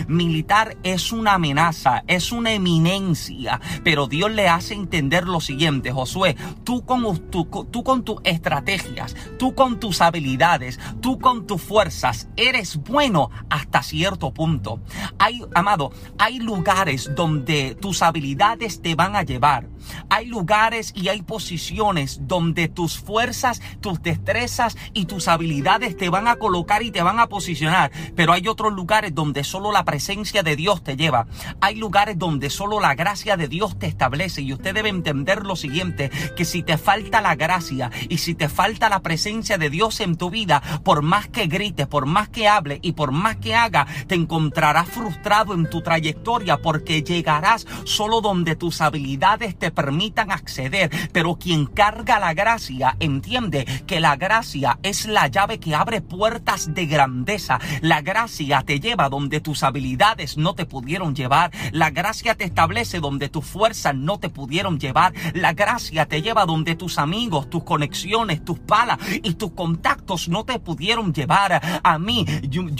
militar 0.08 0.76
es 0.82 1.12
una 1.12 1.34
amenaza, 1.34 2.04
es 2.06 2.32
una 2.32 2.52
eminencia, 2.52 3.60
pero 3.84 4.06
Dios 4.06 4.30
le 4.30 4.48
hace 4.48 4.74
entender 4.74 5.26
lo 5.26 5.40
siguiente, 5.40 5.92
Josué, 5.92 6.36
tú 6.64 6.84
con, 6.84 7.30
tú 7.30 7.84
con 7.84 8.04
tus 8.04 8.20
estrategias, 8.24 9.14
tú 9.38 9.54
con 9.54 9.80
tus 9.80 10.00
habilidades, 10.00 10.78
tú 11.00 11.18
con 11.18 11.46
tus 11.46 11.62
fuerzas, 11.62 12.28
eres 12.36 12.76
bueno 12.76 13.30
hasta 13.50 13.82
cierto 13.82 14.32
punto. 14.32 14.80
Hay, 15.18 15.42
amado, 15.54 15.92
hay 16.18 16.38
lugares 16.38 17.10
donde 17.14 17.76
tus 17.80 18.02
habilidades 18.02 18.82
te 18.82 18.94
van 18.94 19.16
a 19.16 19.22
llevar. 19.22 19.68
Hay 20.08 20.26
lugares 20.26 20.92
y 20.94 21.08
hay 21.08 21.22
posiciones 21.22 22.20
donde 22.22 22.68
tus 22.68 22.98
fuerzas, 22.98 23.60
tus 23.80 24.02
destrezas 24.02 24.76
y 24.92 25.06
tus 25.06 25.28
habilidades 25.28 25.96
te 25.96 26.08
van 26.08 26.28
a 26.28 26.36
colocar 26.36 26.82
y 26.82 26.90
te 26.90 27.02
van 27.02 27.18
a 27.18 27.28
posicionar. 27.28 27.90
Pero 28.14 28.32
hay 28.32 28.46
otros 28.48 28.72
lugares 28.72 29.14
donde 29.14 29.31
donde 29.32 29.44
solo 29.44 29.72
la 29.72 29.86
presencia 29.86 30.42
de 30.42 30.56
Dios 30.56 30.84
te 30.84 30.94
lleva. 30.94 31.26
Hay 31.62 31.76
lugares 31.76 32.18
donde 32.18 32.50
solo 32.50 32.80
la 32.80 32.94
gracia 32.94 33.38
de 33.38 33.48
Dios 33.48 33.78
te 33.78 33.86
establece 33.86 34.42
y 34.42 34.52
usted 34.52 34.74
debe 34.74 34.90
entender 34.90 35.46
lo 35.46 35.56
siguiente, 35.56 36.10
que 36.36 36.44
si 36.44 36.62
te 36.62 36.76
falta 36.76 37.22
la 37.22 37.34
gracia 37.34 37.90
y 38.10 38.18
si 38.18 38.34
te 38.34 38.50
falta 38.50 38.90
la 38.90 39.00
presencia 39.00 39.56
de 39.56 39.70
Dios 39.70 40.00
en 40.00 40.16
tu 40.16 40.28
vida, 40.28 40.62
por 40.84 41.00
más 41.00 41.28
que 41.28 41.46
grites, 41.46 41.86
por 41.86 42.04
más 42.04 42.28
que 42.28 42.46
hable 42.46 42.78
y 42.82 42.92
por 42.92 43.10
más 43.10 43.36
que 43.36 43.54
haga, 43.54 43.86
te 44.06 44.16
encontrarás 44.16 44.86
frustrado 44.86 45.54
en 45.54 45.70
tu 45.70 45.80
trayectoria 45.80 46.58
porque 46.58 47.02
llegarás 47.02 47.66
solo 47.84 48.20
donde 48.20 48.54
tus 48.54 48.82
habilidades 48.82 49.58
te 49.58 49.70
permitan 49.70 50.30
acceder. 50.30 50.90
Pero 51.10 51.36
quien 51.36 51.64
carga 51.64 52.18
la 52.18 52.34
gracia 52.34 52.96
entiende 53.00 53.64
que 53.86 53.98
la 53.98 54.16
gracia 54.16 54.78
es 54.82 55.06
la 55.06 55.28
llave 55.28 55.58
que 55.58 55.74
abre 55.74 56.02
puertas 56.02 56.74
de 56.74 56.84
grandeza. 56.84 57.58
La 57.80 58.02
gracia 58.02 58.62
te 58.66 58.78
lleva 58.78 59.08
donde 59.08 59.21
donde 59.22 59.40
tus 59.40 59.62
habilidades 59.62 60.36
no 60.36 60.54
te 60.54 60.66
pudieron 60.66 61.14
llevar. 61.14 61.52
La 61.70 61.90
gracia 61.90 62.34
te 62.34 62.42
establece 62.42 62.98
donde 62.98 63.28
tus 63.28 63.44
fuerzas 63.44 63.94
no 63.94 64.18
te 64.18 64.30
pudieron 64.30 64.80
llevar. 64.80 65.12
La 65.32 65.52
gracia 65.52 66.06
te 66.06 66.22
lleva 66.22 66.44
donde 66.44 66.74
tus 66.74 66.98
amigos, 66.98 67.48
tus 67.48 67.62
conexiones, 67.62 68.44
tus 68.44 68.58
palas 68.58 68.98
y 69.22 69.34
tus 69.34 69.52
contactos 69.52 70.28
no 70.28 70.44
te 70.44 70.58
pudieron 70.58 71.14
llevar. 71.14 71.80
A 71.84 71.98
mí 72.00 72.26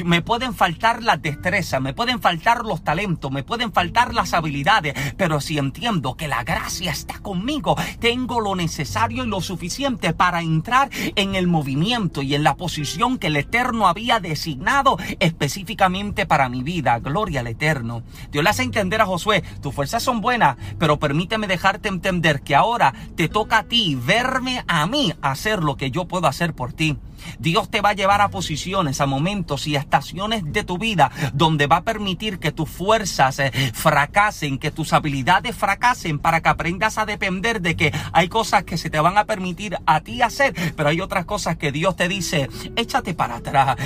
me 0.05 0.21
pueden 0.21 0.53
faltar 0.53 1.05
las 1.05 1.23
destrezas, 1.23 1.81
me 1.81 1.95
pueden 1.95 2.21
faltar 2.21 2.65
los 2.65 2.83
talentos, 2.83 3.31
me 3.31 3.45
pueden 3.45 3.73
faltar 3.73 4.13
las 4.13 4.35
habilidades, 4.35 4.95
pero 5.17 5.41
si 5.41 5.59
entiendo 5.59 6.17
que 6.17 6.27
la 6.27 6.43
gracia 6.43 6.91
está 6.91 7.21
conmigo, 7.21 7.77
tengo 8.01 8.41
lo 8.41 8.57
necesario 8.57 9.23
y 9.23 9.29
lo 9.29 9.41
suficiente 9.41 10.13
para 10.13 10.43
entrar 10.43 10.91
en 11.15 11.37
el 11.37 11.47
movimiento 11.47 12.21
y 12.21 12.35
en 12.35 12.43
la 12.43 12.57
posición 12.57 13.19
que 13.19 13.29
el 13.29 13.37
Eterno 13.37 13.87
había 13.87 14.19
designado 14.19 14.99
específicamente 15.21 16.22
para 16.27 16.49
mi 16.49 16.63
vida. 16.63 16.99
Gloria 16.99 17.41
al 17.41 17.47
Eterno. 17.47 18.03
Dios 18.31 18.45
le 18.45 18.51
hace 18.51 18.63
entender 18.63 19.01
a 19.01 19.07
Josué, 19.07 19.43
tus 19.61 19.75
fuerzas 19.75 20.03
son 20.03 20.21
buenas, 20.21 20.57
pero 20.79 20.99
permíteme 20.99 21.47
dejarte 21.47 21.89
entender 21.89 22.43
que 22.43 22.55
ahora 22.55 22.95
te 23.17 23.29
toca 23.29 23.59
a 23.59 23.63
ti 23.65 23.95
verme 23.95 24.65
a 24.67 24.87
mí 24.87 25.13
hacer 25.23 25.63
lo 25.63 25.77
que 25.77 25.91
yo 25.91 26.07
puedo 26.07 26.27
hacer 26.27 26.55
por 26.55 26.73
ti. 26.73 26.99
Dios 27.39 27.71
te 27.71 27.81
va 27.81 27.91
a 27.91 27.95
llevar 27.95 28.21
a 28.21 28.29
posiciones, 28.29 29.01
a 29.01 29.07
momentos 29.07 29.67
y 29.67 29.77
a 29.77 29.81
estaciones 29.81 30.53
de 30.53 30.65
tu 30.65 30.79
vida 30.79 31.11
donde 31.33 31.67
va 31.67 31.79
a 31.79 31.85
permitir 31.85 32.39
que 32.39 32.53
tus 32.53 32.69
fuerzas 32.69 33.39
eh, 33.39 33.53
fracasen, 33.75 34.59
que 34.59 34.71
tus 34.71 34.93
habilidades 34.93 35.57
fracasen 35.57 36.19
para 36.19 36.41
que 36.41 36.49
aprendas 36.49 36.99
a 36.99 37.07
depender 37.07 37.61
de 37.61 37.77
que 37.77 37.93
hay 38.13 38.29
cosas 38.29 38.65
que 38.65 38.79
se 38.79 38.91
te 38.91 39.01
van 39.01 39.19
a 39.19 39.25
permitir 39.25 39.77
a 39.87 40.01
ti 40.01 40.23
hacer, 40.23 40.55
pero 40.77 40.89
hay 40.89 41.01
otras 41.01 41.25
cosas 41.25 41.57
que 41.57 41.73
Dios 41.73 41.97
te 41.97 42.09
dice, 42.09 42.49
échate 42.77 43.15
para 43.15 43.37
atrás, 43.37 43.77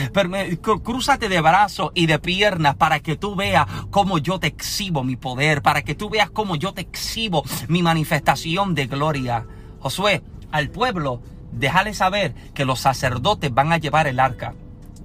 crúzate 0.83 1.29
de 1.29 1.41
brazos 1.41 1.91
y 1.95 2.07
de 2.07 2.19
piernas 2.19 2.77
para 2.77 3.01
que 3.01 3.17
tú 3.17 3.35
veas 3.35 3.67
cómo 3.91 4.19
yo 4.19 4.39
te 4.39 4.49
exhibo 4.49 5.05
mi 5.05 5.17
poder, 5.17 5.63
para 5.63 5.83
que 5.83 5.95
tú 5.95 6.11
veas 6.11 6.31
cómo 6.31 6.57
yo 6.57 6.73
te 6.73 6.83
exhibo 6.83 7.45
mi 7.69 7.83
manifestación 7.83 8.75
de 8.75 8.87
gloria. 8.87 9.47
Josué, 9.81 10.23
al 10.51 10.71
pueblo, 10.71 11.23
déjale 11.57 11.95
saber 11.95 12.35
que 12.55 12.65
los 12.65 12.81
sacerdotes 12.81 13.53
van 13.53 13.73
a 13.73 13.79
llevar 13.79 14.07
el 14.07 14.21
arca. 14.21 14.55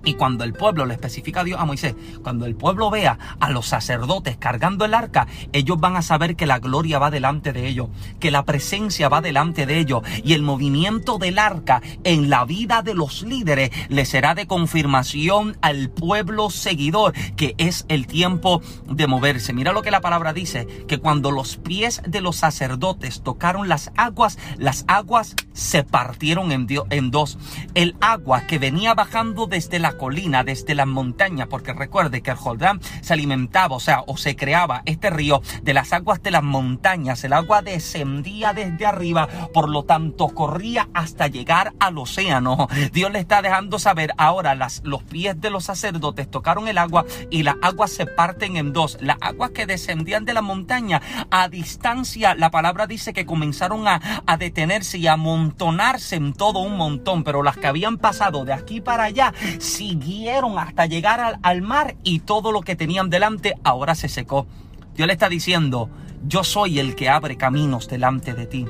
Y 0.03 0.15
cuando 0.15 0.43
el 0.43 0.53
pueblo 0.53 0.85
le 0.85 0.93
especifica 0.93 1.41
a 1.41 1.43
Dios 1.43 1.59
a 1.59 1.65
Moisés, 1.65 1.95
cuando 2.23 2.45
el 2.45 2.55
pueblo 2.55 2.89
vea 2.89 3.17
a 3.39 3.49
los 3.51 3.67
sacerdotes 3.67 4.37
cargando 4.37 4.85
el 4.85 4.93
arca, 4.93 5.27
ellos 5.53 5.79
van 5.79 5.95
a 5.95 6.01
saber 6.01 6.35
que 6.35 6.45
la 6.45 6.59
gloria 6.59 6.99
va 6.99 7.11
delante 7.11 7.53
de 7.53 7.67
ellos, 7.67 7.89
que 8.19 8.31
la 8.31 8.43
presencia 8.43 9.09
va 9.09 9.21
delante 9.21 9.65
de 9.65 9.79
ellos 9.79 10.01
y 10.23 10.33
el 10.33 10.41
movimiento 10.41 11.17
del 11.17 11.39
arca 11.39 11.81
en 12.03 12.29
la 12.29 12.45
vida 12.45 12.81
de 12.81 12.93
los 12.93 13.23
líderes 13.23 13.71
le 13.89 14.05
será 14.05 14.35
de 14.35 14.47
confirmación 14.47 15.57
al 15.61 15.89
pueblo 15.89 16.49
seguidor 16.49 17.13
que 17.35 17.55
es 17.57 17.85
el 17.89 18.07
tiempo 18.07 18.61
de 18.87 19.07
moverse. 19.07 19.53
Mira 19.53 19.73
lo 19.73 19.81
que 19.81 19.91
la 19.91 20.01
palabra 20.01 20.33
dice, 20.33 20.67
que 20.87 20.97
cuando 20.97 21.31
los 21.31 21.57
pies 21.57 22.01
de 22.07 22.21
los 22.21 22.37
sacerdotes 22.37 23.21
tocaron 23.21 23.69
las 23.69 23.91
aguas, 23.97 24.37
las 24.57 24.85
aguas 24.87 25.35
se 25.53 25.83
partieron 25.83 26.51
en, 26.51 26.67
en 26.89 27.11
dos. 27.11 27.37
El 27.73 27.95
agua 28.01 28.47
que 28.47 28.59
venía 28.59 28.93
bajando 28.93 29.47
desde 29.47 29.79
la 29.79 29.90
colina, 29.93 30.43
desde 30.43 30.75
las 30.75 30.87
montañas, 30.87 31.47
porque 31.47 31.73
recuerde 31.73 32.21
que 32.21 32.31
el 32.31 32.37
Jordán 32.37 32.81
se 33.01 33.13
alimentaba, 33.13 33.75
o 33.75 33.79
sea, 33.79 34.03
o 34.07 34.17
se 34.17 34.35
creaba 34.35 34.81
este 34.85 35.09
río 35.09 35.41
de 35.63 35.73
las 35.73 35.93
aguas 35.93 36.21
de 36.23 36.31
las 36.31 36.43
montañas. 36.43 37.23
El 37.23 37.33
agua 37.33 37.61
descendía 37.61 38.53
desde 38.53 38.85
arriba, 38.85 39.27
por 39.53 39.69
lo 39.69 39.83
tanto 39.83 40.29
corría 40.29 40.89
hasta 40.93 41.27
llegar 41.27 41.73
al 41.79 41.97
océano. 41.97 42.67
Dios 42.93 43.11
le 43.11 43.19
está 43.19 43.41
dejando 43.41 43.79
saber 43.79 44.13
ahora 44.17 44.55
las, 44.55 44.81
los 44.83 45.03
pies 45.03 45.39
de 45.39 45.49
los 45.49 45.65
sacerdotes 45.65 46.29
tocaron 46.29 46.67
el 46.67 46.77
agua 46.77 47.05
y 47.29 47.43
las 47.43 47.55
aguas 47.61 47.91
se 47.91 48.05
parten 48.05 48.57
en 48.57 48.73
dos. 48.73 48.97
Las 49.01 49.17
aguas 49.21 49.51
que 49.51 49.65
descendían 49.65 50.25
de 50.25 50.33
la 50.33 50.41
montaña 50.41 51.01
a 51.29 51.47
distancia, 51.49 52.35
la 52.35 52.51
palabra 52.51 52.87
dice 52.87 53.13
que 53.13 53.25
comenzaron 53.25 53.87
a, 53.87 54.23
a 54.25 54.37
detenerse 54.37 54.97
y 54.97 55.07
a 55.07 55.13
amontonarse 55.13 56.15
en 56.15 56.33
todo 56.33 56.59
un 56.59 56.77
montón, 56.77 57.23
pero 57.23 57.43
las 57.43 57.57
que 57.57 57.67
habían 57.67 57.97
pasado 57.97 58.45
de 58.45 58.53
aquí 58.53 58.81
para 58.81 59.05
allá 59.05 59.33
siguieron 59.81 60.59
hasta 60.59 60.85
llegar 60.85 61.39
al, 61.41 61.61
mar 61.63 61.95
y 62.03 62.19
todo 62.19 62.51
lo 62.51 62.61
que 62.61 62.75
tenían 62.75 63.09
delante 63.09 63.55
ahora 63.63 63.95
se 63.95 64.09
secó. 64.09 64.45
Dios 64.93 65.07
le 65.07 65.13
está 65.13 65.27
diciendo, 65.27 65.89
yo 66.27 66.43
soy 66.43 66.77
el 66.77 66.95
que 66.95 67.09
abre 67.09 67.35
caminos 67.35 67.87
delante 67.87 68.35
de 68.35 68.45
ti. 68.45 68.67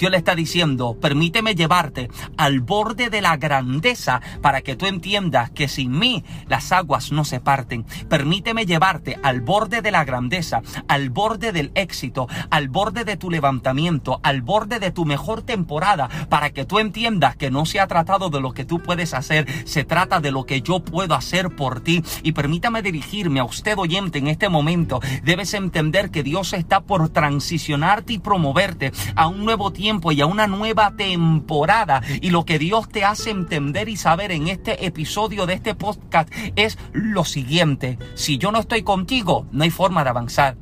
Dios 0.00 0.10
le 0.10 0.16
está 0.16 0.34
diciendo, 0.34 0.96
permíteme 0.98 1.54
llevarte 1.54 2.08
al 2.38 2.60
borde 2.60 3.10
de 3.10 3.20
la 3.20 3.36
grandeza 3.36 4.22
para 4.40 4.62
que 4.62 4.74
tú 4.74 4.86
entiendas 4.86 5.50
que 5.50 5.68
sin 5.68 5.98
mí 5.98 6.24
las 6.48 6.72
aguas 6.72 7.12
no 7.12 7.26
se 7.26 7.38
parten. 7.38 7.84
Permíteme 8.08 8.64
llevarte 8.64 9.18
al 9.22 9.42
borde 9.42 9.82
de 9.82 9.90
la 9.90 10.06
grandeza, 10.06 10.62
al 10.88 11.10
borde 11.10 11.52
del 11.52 11.70
éxito, 11.74 12.28
al 12.48 12.70
borde 12.70 13.04
de 13.04 13.18
tu 13.18 13.30
levantamiento, 13.30 14.20
al 14.22 14.40
borde 14.40 14.78
de 14.78 14.90
tu 14.90 15.04
mejor 15.04 15.42
temporada, 15.42 16.08
para 16.30 16.48
que 16.48 16.64
tú 16.64 16.78
entiendas 16.78 17.36
que 17.36 17.50
no 17.50 17.66
se 17.66 17.78
ha 17.78 17.86
tratado 17.86 18.30
de 18.30 18.40
lo 18.40 18.54
que 18.54 18.64
tú 18.64 18.80
puedes 18.80 19.12
hacer, 19.12 19.46
se 19.66 19.84
trata 19.84 20.18
de 20.18 20.32
lo 20.32 20.46
que 20.46 20.62
yo 20.62 20.80
puedo 20.80 21.14
hacer 21.14 21.50
por 21.50 21.82
ti. 21.82 22.02
Y 22.22 22.32
permítame 22.32 22.80
dirigirme 22.80 23.40
a 23.40 23.44
usted 23.44 23.76
oyente 23.76 24.18
en 24.18 24.28
este 24.28 24.48
momento. 24.48 25.00
Debes 25.24 25.52
entender 25.52 26.10
que 26.10 26.22
Dios 26.22 26.54
está 26.54 26.80
por 26.80 27.10
transicionarte 27.10 28.14
y 28.14 28.18
promoverte 28.18 28.92
a 29.14 29.28
un 29.28 29.44
nuevo 29.44 29.70
tiempo 29.70 29.89
y 30.12 30.20
a 30.20 30.26
una 30.26 30.46
nueva 30.46 30.92
temporada. 30.96 32.02
Y 32.20 32.30
lo 32.30 32.44
que 32.44 32.58
Dios 32.58 32.88
te 32.88 33.04
hace 33.04 33.30
entender 33.30 33.88
y 33.88 33.96
saber 33.96 34.30
en 34.30 34.46
este 34.46 34.86
episodio 34.86 35.46
de 35.46 35.54
este 35.54 35.74
podcast 35.74 36.32
es 36.54 36.78
lo 36.92 37.24
siguiente. 37.24 37.98
Si 38.14 38.38
yo 38.38 38.52
no 38.52 38.60
estoy 38.60 38.82
contigo, 38.82 39.46
no 39.50 39.64
hay 39.64 39.70
forma 39.70 40.04
de 40.04 40.10
avanzar. 40.10 40.56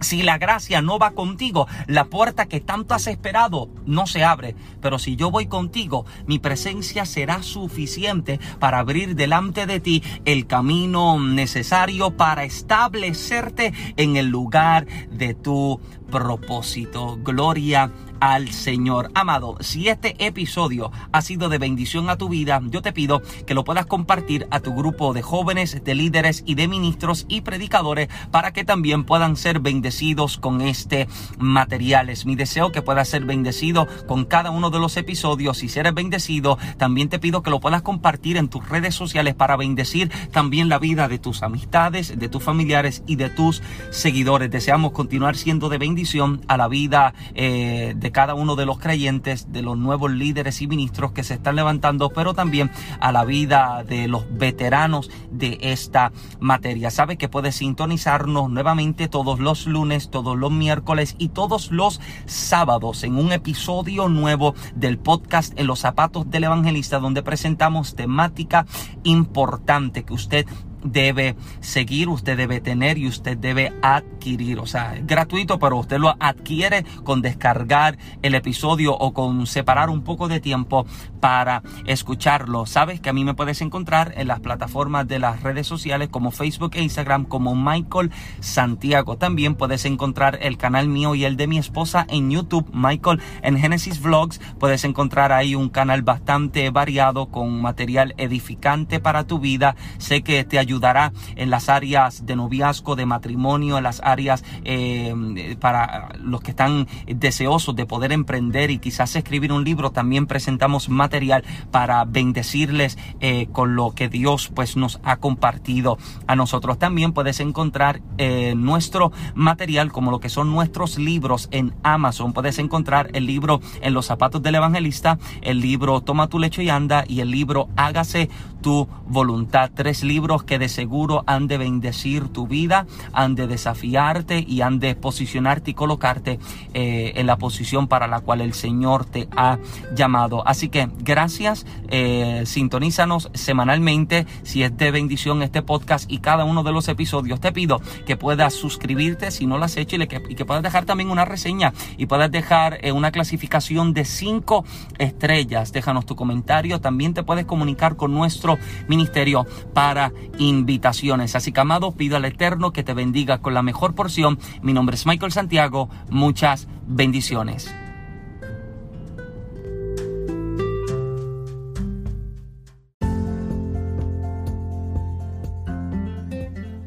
Si 0.00 0.22
la 0.22 0.38
gracia 0.38 0.80
no 0.80 0.98
va 0.98 1.10
contigo, 1.10 1.66
la 1.86 2.06
puerta 2.06 2.46
que 2.46 2.60
tanto 2.60 2.94
has 2.94 3.06
esperado 3.06 3.68
no 3.84 4.06
se 4.06 4.24
abre. 4.24 4.56
Pero 4.80 4.98
si 4.98 5.14
yo 5.14 5.30
voy 5.30 5.46
contigo, 5.46 6.06
mi 6.26 6.38
presencia 6.38 7.04
será 7.04 7.42
suficiente 7.42 8.40
para 8.58 8.78
abrir 8.78 9.14
delante 9.14 9.66
de 9.66 9.78
ti 9.78 10.02
el 10.24 10.46
camino 10.46 11.20
necesario 11.20 12.16
para 12.16 12.44
establecerte 12.44 13.74
en 13.98 14.16
el 14.16 14.28
lugar 14.28 14.86
de 15.10 15.34
tu 15.34 15.80
propósito. 16.10 17.18
Gloria 17.22 17.92
al 18.20 18.52
Señor. 18.52 19.10
Amado, 19.14 19.56
si 19.60 19.88
este 19.88 20.14
episodio 20.24 20.92
ha 21.12 21.22
sido 21.22 21.48
de 21.48 21.58
bendición 21.58 22.10
a 22.10 22.16
tu 22.16 22.28
vida, 22.28 22.60
yo 22.66 22.82
te 22.82 22.92
pido 22.92 23.22
que 23.46 23.54
lo 23.54 23.64
puedas 23.64 23.86
compartir 23.86 24.46
a 24.50 24.60
tu 24.60 24.74
grupo 24.74 25.12
de 25.12 25.22
jóvenes, 25.22 25.82
de 25.82 25.94
líderes 25.94 26.42
y 26.46 26.54
de 26.54 26.68
ministros 26.68 27.26
y 27.28 27.40
predicadores 27.40 28.08
para 28.30 28.52
que 28.52 28.64
también 28.64 29.04
puedan 29.04 29.36
ser 29.36 29.60
bendecidos 29.60 30.36
con 30.38 30.60
este 30.60 31.08
material. 31.38 32.10
Es 32.10 32.26
mi 32.26 32.36
deseo 32.36 32.72
que 32.72 32.82
puedas 32.82 33.08
ser 33.08 33.24
bendecido 33.24 33.88
con 34.06 34.24
cada 34.24 34.50
uno 34.50 34.70
de 34.70 34.78
los 34.78 34.96
episodios. 34.96 35.58
Si 35.58 35.78
eres 35.78 35.94
bendecido, 35.94 36.58
también 36.76 37.08
te 37.08 37.18
pido 37.18 37.42
que 37.42 37.50
lo 37.50 37.60
puedas 37.60 37.82
compartir 37.82 38.36
en 38.36 38.48
tus 38.48 38.68
redes 38.68 38.94
sociales 38.94 39.34
para 39.34 39.56
bendecir 39.56 40.10
también 40.30 40.68
la 40.68 40.78
vida 40.78 41.08
de 41.08 41.18
tus 41.18 41.42
amistades, 41.42 42.18
de 42.18 42.28
tus 42.28 42.42
familiares 42.42 43.02
y 43.06 43.16
de 43.16 43.30
tus 43.30 43.62
seguidores. 43.90 44.50
Deseamos 44.50 44.92
continuar 44.92 45.36
siendo 45.36 45.68
de 45.68 45.78
bendición 45.78 46.42
a 46.48 46.56
la 46.56 46.68
vida 46.68 47.14
eh, 47.34 47.94
de 47.96 48.09
cada 48.10 48.34
uno 48.34 48.56
de 48.56 48.66
los 48.66 48.78
creyentes, 48.78 49.52
de 49.52 49.62
los 49.62 49.76
nuevos 49.76 50.10
líderes 50.10 50.62
y 50.62 50.66
ministros 50.66 51.12
que 51.12 51.24
se 51.24 51.34
están 51.34 51.56
levantando, 51.56 52.10
pero 52.10 52.34
también 52.34 52.70
a 53.00 53.12
la 53.12 53.24
vida 53.24 53.84
de 53.84 54.08
los 54.08 54.24
veteranos 54.30 55.10
de 55.30 55.58
esta 55.60 56.12
materia. 56.40 56.90
Sabes 56.90 57.18
que 57.18 57.28
puedes 57.28 57.56
sintonizarnos 57.56 58.50
nuevamente 58.50 59.08
todos 59.08 59.40
los 59.40 59.66
lunes, 59.66 60.10
todos 60.10 60.36
los 60.36 60.50
miércoles 60.50 61.14
y 61.18 61.28
todos 61.28 61.70
los 61.70 62.00
sábados 62.26 63.04
en 63.04 63.16
un 63.16 63.32
episodio 63.32 64.08
nuevo 64.08 64.54
del 64.74 64.98
podcast 64.98 65.58
En 65.58 65.66
los 65.66 65.80
zapatos 65.80 66.30
del 66.30 66.44
evangelista 66.44 66.98
donde 66.98 67.22
presentamos 67.22 67.94
temática 67.94 68.66
importante 69.04 70.04
que 70.04 70.12
usted 70.12 70.46
debe 70.82 71.36
seguir, 71.60 72.08
usted 72.08 72.36
debe 72.36 72.60
tener 72.60 72.98
y 72.98 73.06
usted 73.06 73.36
debe 73.36 73.72
adquirir. 73.82 74.58
O 74.58 74.66
sea, 74.66 74.96
es 74.96 75.06
gratuito, 75.06 75.58
pero 75.58 75.76
usted 75.78 75.98
lo 75.98 76.14
adquiere 76.18 76.84
con 77.04 77.22
descargar 77.22 77.98
el 78.22 78.34
episodio 78.34 78.96
o 78.96 79.12
con 79.12 79.46
separar 79.46 79.90
un 79.90 80.02
poco 80.02 80.28
de 80.28 80.40
tiempo 80.40 80.86
para 81.20 81.62
escucharlo. 81.86 82.66
Sabes 82.66 83.00
que 83.00 83.10
a 83.10 83.12
mí 83.12 83.24
me 83.24 83.34
puedes 83.34 83.60
encontrar 83.60 84.14
en 84.16 84.28
las 84.28 84.40
plataformas 84.40 85.06
de 85.06 85.18
las 85.18 85.42
redes 85.42 85.66
sociales 85.66 86.08
como 86.08 86.30
Facebook 86.30 86.72
e 86.74 86.82
Instagram 86.82 87.24
como 87.24 87.54
Michael 87.54 88.10
Santiago. 88.40 89.16
También 89.16 89.54
puedes 89.54 89.84
encontrar 89.84 90.38
el 90.42 90.56
canal 90.56 90.88
mío 90.88 91.14
y 91.14 91.24
el 91.24 91.36
de 91.36 91.46
mi 91.46 91.58
esposa 91.58 92.06
en 92.08 92.30
YouTube, 92.30 92.70
Michael 92.72 93.20
en 93.42 93.58
Genesis 93.58 94.00
Vlogs. 94.00 94.40
Puedes 94.58 94.84
encontrar 94.84 95.32
ahí 95.32 95.54
un 95.54 95.68
canal 95.68 96.02
bastante 96.02 96.70
variado 96.70 97.26
con 97.26 97.60
material 97.60 98.14
edificante 98.16 99.00
para 99.00 99.24
tu 99.26 99.38
vida. 99.38 99.76
Sé 99.98 100.22
que 100.22 100.44
te 100.44 100.58
ayuda 100.58 100.69
ayudará 100.70 101.12
en 101.34 101.50
las 101.50 101.68
áreas 101.68 102.26
de 102.26 102.36
noviazgo, 102.36 102.94
de 102.94 103.04
matrimonio, 103.04 103.76
en 103.76 103.82
las 103.82 104.00
áreas 104.04 104.44
eh, 104.64 105.56
para 105.60 106.10
los 106.22 106.40
que 106.42 106.52
están 106.52 106.86
deseosos 107.06 107.74
de 107.74 107.86
poder 107.86 108.12
emprender 108.12 108.70
y 108.70 108.78
quizás 108.78 109.16
escribir 109.16 109.52
un 109.52 109.64
libro. 109.64 109.90
También 109.90 110.26
presentamos 110.26 110.88
material 110.88 111.42
para 111.72 112.04
bendecirles 112.04 112.98
eh, 113.18 113.48
con 113.50 113.74
lo 113.74 113.90
que 113.90 114.08
Dios 114.08 114.48
pues 114.54 114.76
nos 114.76 115.00
ha 115.02 115.16
compartido 115.16 115.98
a 116.28 116.36
nosotros. 116.36 116.78
También 116.78 117.12
puedes 117.12 117.40
encontrar 117.40 118.00
eh, 118.18 118.54
nuestro 118.56 119.10
material 119.34 119.90
como 119.90 120.12
lo 120.12 120.20
que 120.20 120.28
son 120.28 120.52
nuestros 120.52 120.98
libros 120.98 121.48
en 121.50 121.74
Amazon. 121.82 122.32
Puedes 122.32 122.60
encontrar 122.60 123.10
el 123.12 123.26
libro 123.26 123.60
En 123.82 123.92
los 123.94 124.06
zapatos 124.06 124.40
del 124.42 124.54
evangelista, 124.54 125.18
el 125.42 125.60
libro 125.60 126.00
Toma 126.00 126.28
tu 126.28 126.38
lecho 126.38 126.62
y 126.62 126.68
anda 126.68 127.04
y 127.08 127.20
el 127.20 127.30
libro 127.30 127.68
Hágase 127.76 128.30
tu 128.60 128.88
voluntad. 129.06 129.70
Tres 129.74 130.02
libros 130.02 130.42
que 130.44 130.58
de 130.58 130.68
seguro 130.68 131.24
han 131.26 131.46
de 131.46 131.58
bendecir 131.58 132.28
tu 132.28 132.46
vida, 132.46 132.86
han 133.12 133.34
de 133.34 133.46
desafiarte 133.46 134.44
y 134.46 134.60
han 134.62 134.78
de 134.80 134.94
posicionarte 134.94 135.72
y 135.72 135.74
colocarte 135.74 136.38
eh, 136.74 137.12
en 137.16 137.26
la 137.26 137.36
posición 137.36 137.88
para 137.88 138.06
la 138.06 138.20
cual 138.20 138.40
el 138.40 138.54
Señor 138.54 139.04
te 139.04 139.28
ha 139.36 139.58
llamado. 139.94 140.46
Así 140.46 140.68
que 140.68 140.88
gracias, 140.98 141.66
eh, 141.88 142.42
sintonízanos 142.46 143.30
semanalmente 143.34 144.26
si 144.42 144.62
es 144.62 144.76
de 144.76 144.90
bendición 144.90 145.42
este 145.42 145.62
podcast 145.62 146.10
y 146.10 146.18
cada 146.18 146.44
uno 146.44 146.62
de 146.62 146.72
los 146.72 146.88
episodios. 146.88 147.40
Te 147.40 147.52
pido 147.52 147.80
que 148.06 148.16
puedas 148.16 148.54
suscribirte 148.54 149.30
si 149.30 149.46
no 149.46 149.58
lo 149.58 149.64
has 149.64 149.76
hecho 149.76 149.96
y, 149.96 150.06
que, 150.06 150.22
y 150.28 150.34
que 150.34 150.44
puedas 150.44 150.62
dejar 150.62 150.84
también 150.84 151.10
una 151.10 151.24
reseña 151.24 151.72
y 151.96 152.06
puedas 152.06 152.30
dejar 152.30 152.78
eh, 152.82 152.92
una 152.92 153.10
clasificación 153.10 153.92
de 153.92 154.04
cinco 154.04 154.64
estrellas. 154.98 155.72
Déjanos 155.72 156.06
tu 156.06 156.16
comentario. 156.16 156.80
También 156.80 157.14
te 157.14 157.22
puedes 157.22 157.46
comunicar 157.46 157.96
con 157.96 158.12
nuestro 158.12 158.49
ministerio 158.88 159.46
para 159.74 160.12
invitaciones. 160.38 161.36
Así 161.36 161.52
que, 161.52 161.60
amado, 161.60 161.92
pido 161.92 162.16
al 162.16 162.24
Eterno 162.24 162.72
que 162.72 162.82
te 162.82 162.94
bendiga 162.94 163.38
con 163.38 163.54
la 163.54 163.62
mejor 163.62 163.94
porción. 163.94 164.38
Mi 164.62 164.72
nombre 164.72 164.96
es 164.96 165.06
Michael 165.06 165.32
Santiago. 165.32 165.88
Muchas 166.10 166.68
bendiciones. 166.86 167.74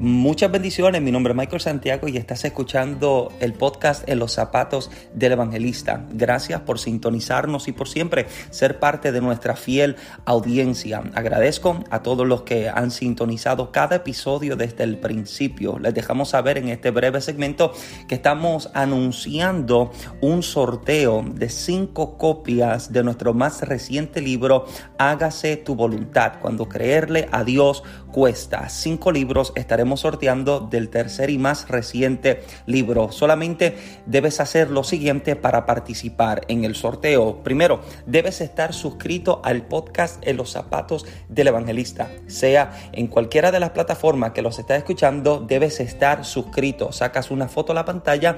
Muchas 0.04 0.52
bendiciones, 0.52 1.02
mi 1.02 1.14
nombre 1.14 1.32
es 1.32 1.38
Michael 1.38 1.62
Santiago 1.62 2.10
y 2.10 2.18
estás 2.18 2.44
escuchando 2.44 3.32
el 3.40 3.54
podcast 3.54 4.04
En 4.10 4.20
los 4.20 4.34
zapatos 4.34 4.92
del 5.14 5.32
evangelista. 5.32 6.06
Gracias 6.12 6.60
por 6.60 6.78
sintonizarnos 6.78 7.70
y 7.70 7.72
por 7.72 7.88
siempre 7.88 8.28
ser 8.50 8.80
parte 8.80 9.14
de 9.14 9.22
nuestra 9.22 9.56
fiel 9.56 9.96
audiencia. 10.26 11.04
Agradezco 11.14 11.86
a 11.90 12.04
todos 12.04 12.28
los 12.28 12.42
que 12.42 12.68
han 12.68 12.92
sintonizado 12.92 13.72
cada 13.72 13.96
episodio 13.96 14.58
desde 14.58 14.84
el 14.84 14.98
principio. 14.98 15.80
Les 15.80 15.94
dejamos 15.94 16.32
saber 16.32 16.58
en 16.58 16.68
este 16.68 16.92
breve 16.92 17.22
segmento 17.22 17.72
que 18.10 18.16
estamos 18.16 18.72
anunciando 18.74 19.94
un 20.20 20.44
sorteo 20.44 21.24
de 21.34 21.48
cinco 21.48 22.18
copias 22.18 22.92
de 22.92 23.04
nuestro 23.04 23.34
más 23.34 23.62
reciente 23.62 24.20
libro 24.20 24.66
Hágase 24.98 25.56
tu 25.56 25.76
voluntad, 25.76 26.42
cuando 26.42 26.68
creerle 26.68 27.30
a 27.32 27.46
Dios 27.46 27.84
cuesta. 28.12 28.68
Cinco 28.68 29.10
libros 29.10 29.54
estaremos 29.56 29.93
sorteando 29.98 30.60
del 30.60 30.90
tercer 30.90 31.30
y 31.30 31.38
más 31.38 31.68
reciente 31.68 32.44
libro. 32.66 33.12
Solamente 33.12 33.76
debes 34.06 34.40
hacer 34.40 34.70
lo 34.70 34.84
siguiente 34.84 35.36
para 35.36 35.66
participar 35.66 36.46
en 36.48 36.64
el 36.64 36.76
sorteo. 36.76 37.44
Primero, 37.44 37.82
debes 38.06 38.42
estar 38.42 38.74
suscrito 38.74 39.42
al 39.44 39.66
podcast 39.68 40.26
En 40.28 40.38
los 40.38 40.52
zapatos 40.52 41.06
del 41.30 41.48
evangelista. 41.48 42.10
Sea 42.28 42.72
en 42.92 43.08
cualquiera 43.08 43.52
de 43.52 43.60
las 43.60 43.72
plataformas 43.72 44.32
que 44.32 44.42
los 44.42 44.60
estás 44.60 44.78
escuchando, 44.78 45.40
debes 45.40 45.80
estar 45.80 46.26
suscrito. 46.26 46.92
Sacas 46.92 47.32
una 47.32 47.48
foto 47.48 47.72
a 47.72 47.76
la 47.76 47.86
pantalla 47.86 48.36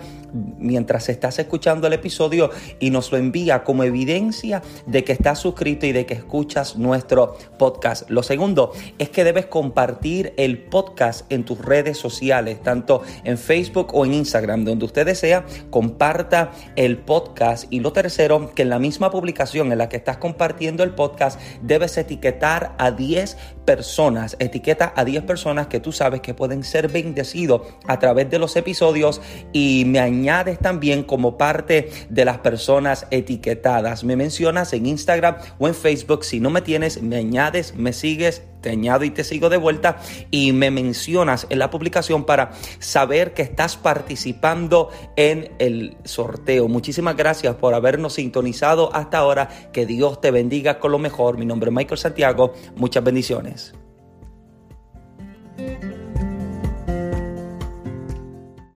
mientras 0.58 1.10
estás 1.10 1.40
escuchando 1.40 1.88
el 1.88 1.94
episodio 1.94 2.50
y 2.80 2.90
nos 2.90 3.12
lo 3.12 3.18
envía 3.18 3.64
como 3.64 3.84
evidencia 3.84 4.62
de 4.86 5.04
que 5.04 5.14
estás 5.14 5.40
suscrito 5.40 5.86
y 5.86 5.92
de 5.92 6.06
que 6.06 6.14
escuchas 6.14 6.76
nuestro 6.78 7.38
podcast. 7.58 8.10
Lo 8.10 8.24
segundo 8.24 8.72
es 8.98 9.10
que 9.10 9.24
debes 9.24 9.46
compartir 9.48 10.34
el 10.38 10.58
podcast 10.58 11.32
tus 11.46 11.60
redes 11.60 11.98
sociales, 11.98 12.62
tanto 12.62 13.04
en 13.24 13.38
Facebook 13.38 13.92
o 13.94 14.06
en 14.06 14.14
Instagram, 14.14 14.66
donde 14.66 14.86
usted 14.86 15.06
desea, 15.06 15.46
comparta 15.70 16.52
el 16.76 16.98
podcast. 16.98 17.66
Y 17.70 17.80
lo 17.80 17.94
tercero, 17.94 18.54
que 18.54 18.64
en 18.64 18.70
la 18.70 18.80
misma 18.80 19.12
publicación 19.12 19.72
en 19.72 19.78
la 19.78 19.90
que 19.90 19.98
estás 19.98 20.18
compartiendo 20.18 20.84
el 20.84 20.92
podcast, 20.92 21.40
debes 21.62 21.98
etiquetar 21.98 22.76
a 22.78 22.92
10 22.92 23.38
personas, 23.66 24.36
etiqueta 24.40 24.94
a 24.96 25.04
10 25.06 25.24
personas 25.24 25.68
que 25.68 25.80
tú 25.80 25.92
sabes 25.92 26.22
que 26.22 26.34
pueden 26.34 26.64
ser 26.64 26.88
bendecidos 26.88 27.62
a 27.88 28.00
través 28.00 28.30
de 28.30 28.40
los 28.40 28.56
episodios 28.56 29.22
y 29.54 29.84
me 29.86 30.00
añades 30.00 30.60
también 30.60 31.04
como 31.04 31.38
parte 31.38 31.90
de 32.10 32.26
las 32.26 32.40
personas 32.40 33.08
etiquetadas. 33.12 34.04
Me 34.04 34.16
mencionas 34.16 34.74
en 34.74 34.86
Instagram 34.86 35.38
o 35.58 35.68
en 35.68 35.76
Facebook. 35.76 36.24
Si 36.24 36.40
no 36.40 36.50
me 36.50 36.62
tienes, 36.62 37.02
me 37.02 37.18
añades, 37.18 37.76
me 37.76 37.94
sigues 37.94 38.44
te 38.66 38.72
añado 38.72 39.04
y 39.04 39.12
te 39.12 39.24
sigo 39.24 39.50
de 39.50 39.58
vuelta 39.58 40.00
y 40.32 40.52
me 40.52 40.72
mencionas 40.72 41.46
en 41.52 41.60
la 41.60 41.70
publicación 41.70 42.24
para 42.24 42.54
saber 42.80 43.36
que 43.36 43.44
estás 43.44 43.78
participando 43.78 44.90
en 45.16 45.52
el 45.60 45.98
sorteo. 46.04 46.68
Muchísimas 46.68 47.16
gracias 47.16 47.56
por 47.58 47.76
habernos 47.76 48.14
sintonizado 48.14 48.90
hasta 48.96 49.20
ahora. 49.20 49.50
Que 49.72 49.86
Dios 49.86 50.20
te 50.20 50.32
bendiga 50.32 50.80
con 50.80 50.92
lo 50.92 50.98
mejor. 50.98 51.38
Mi 51.38 51.46
nombre 51.46 51.70
es 51.70 51.76
Michael 51.76 52.00
Santiago. 52.00 52.54
Muchas 52.76 53.04
bendiciones. 53.04 53.76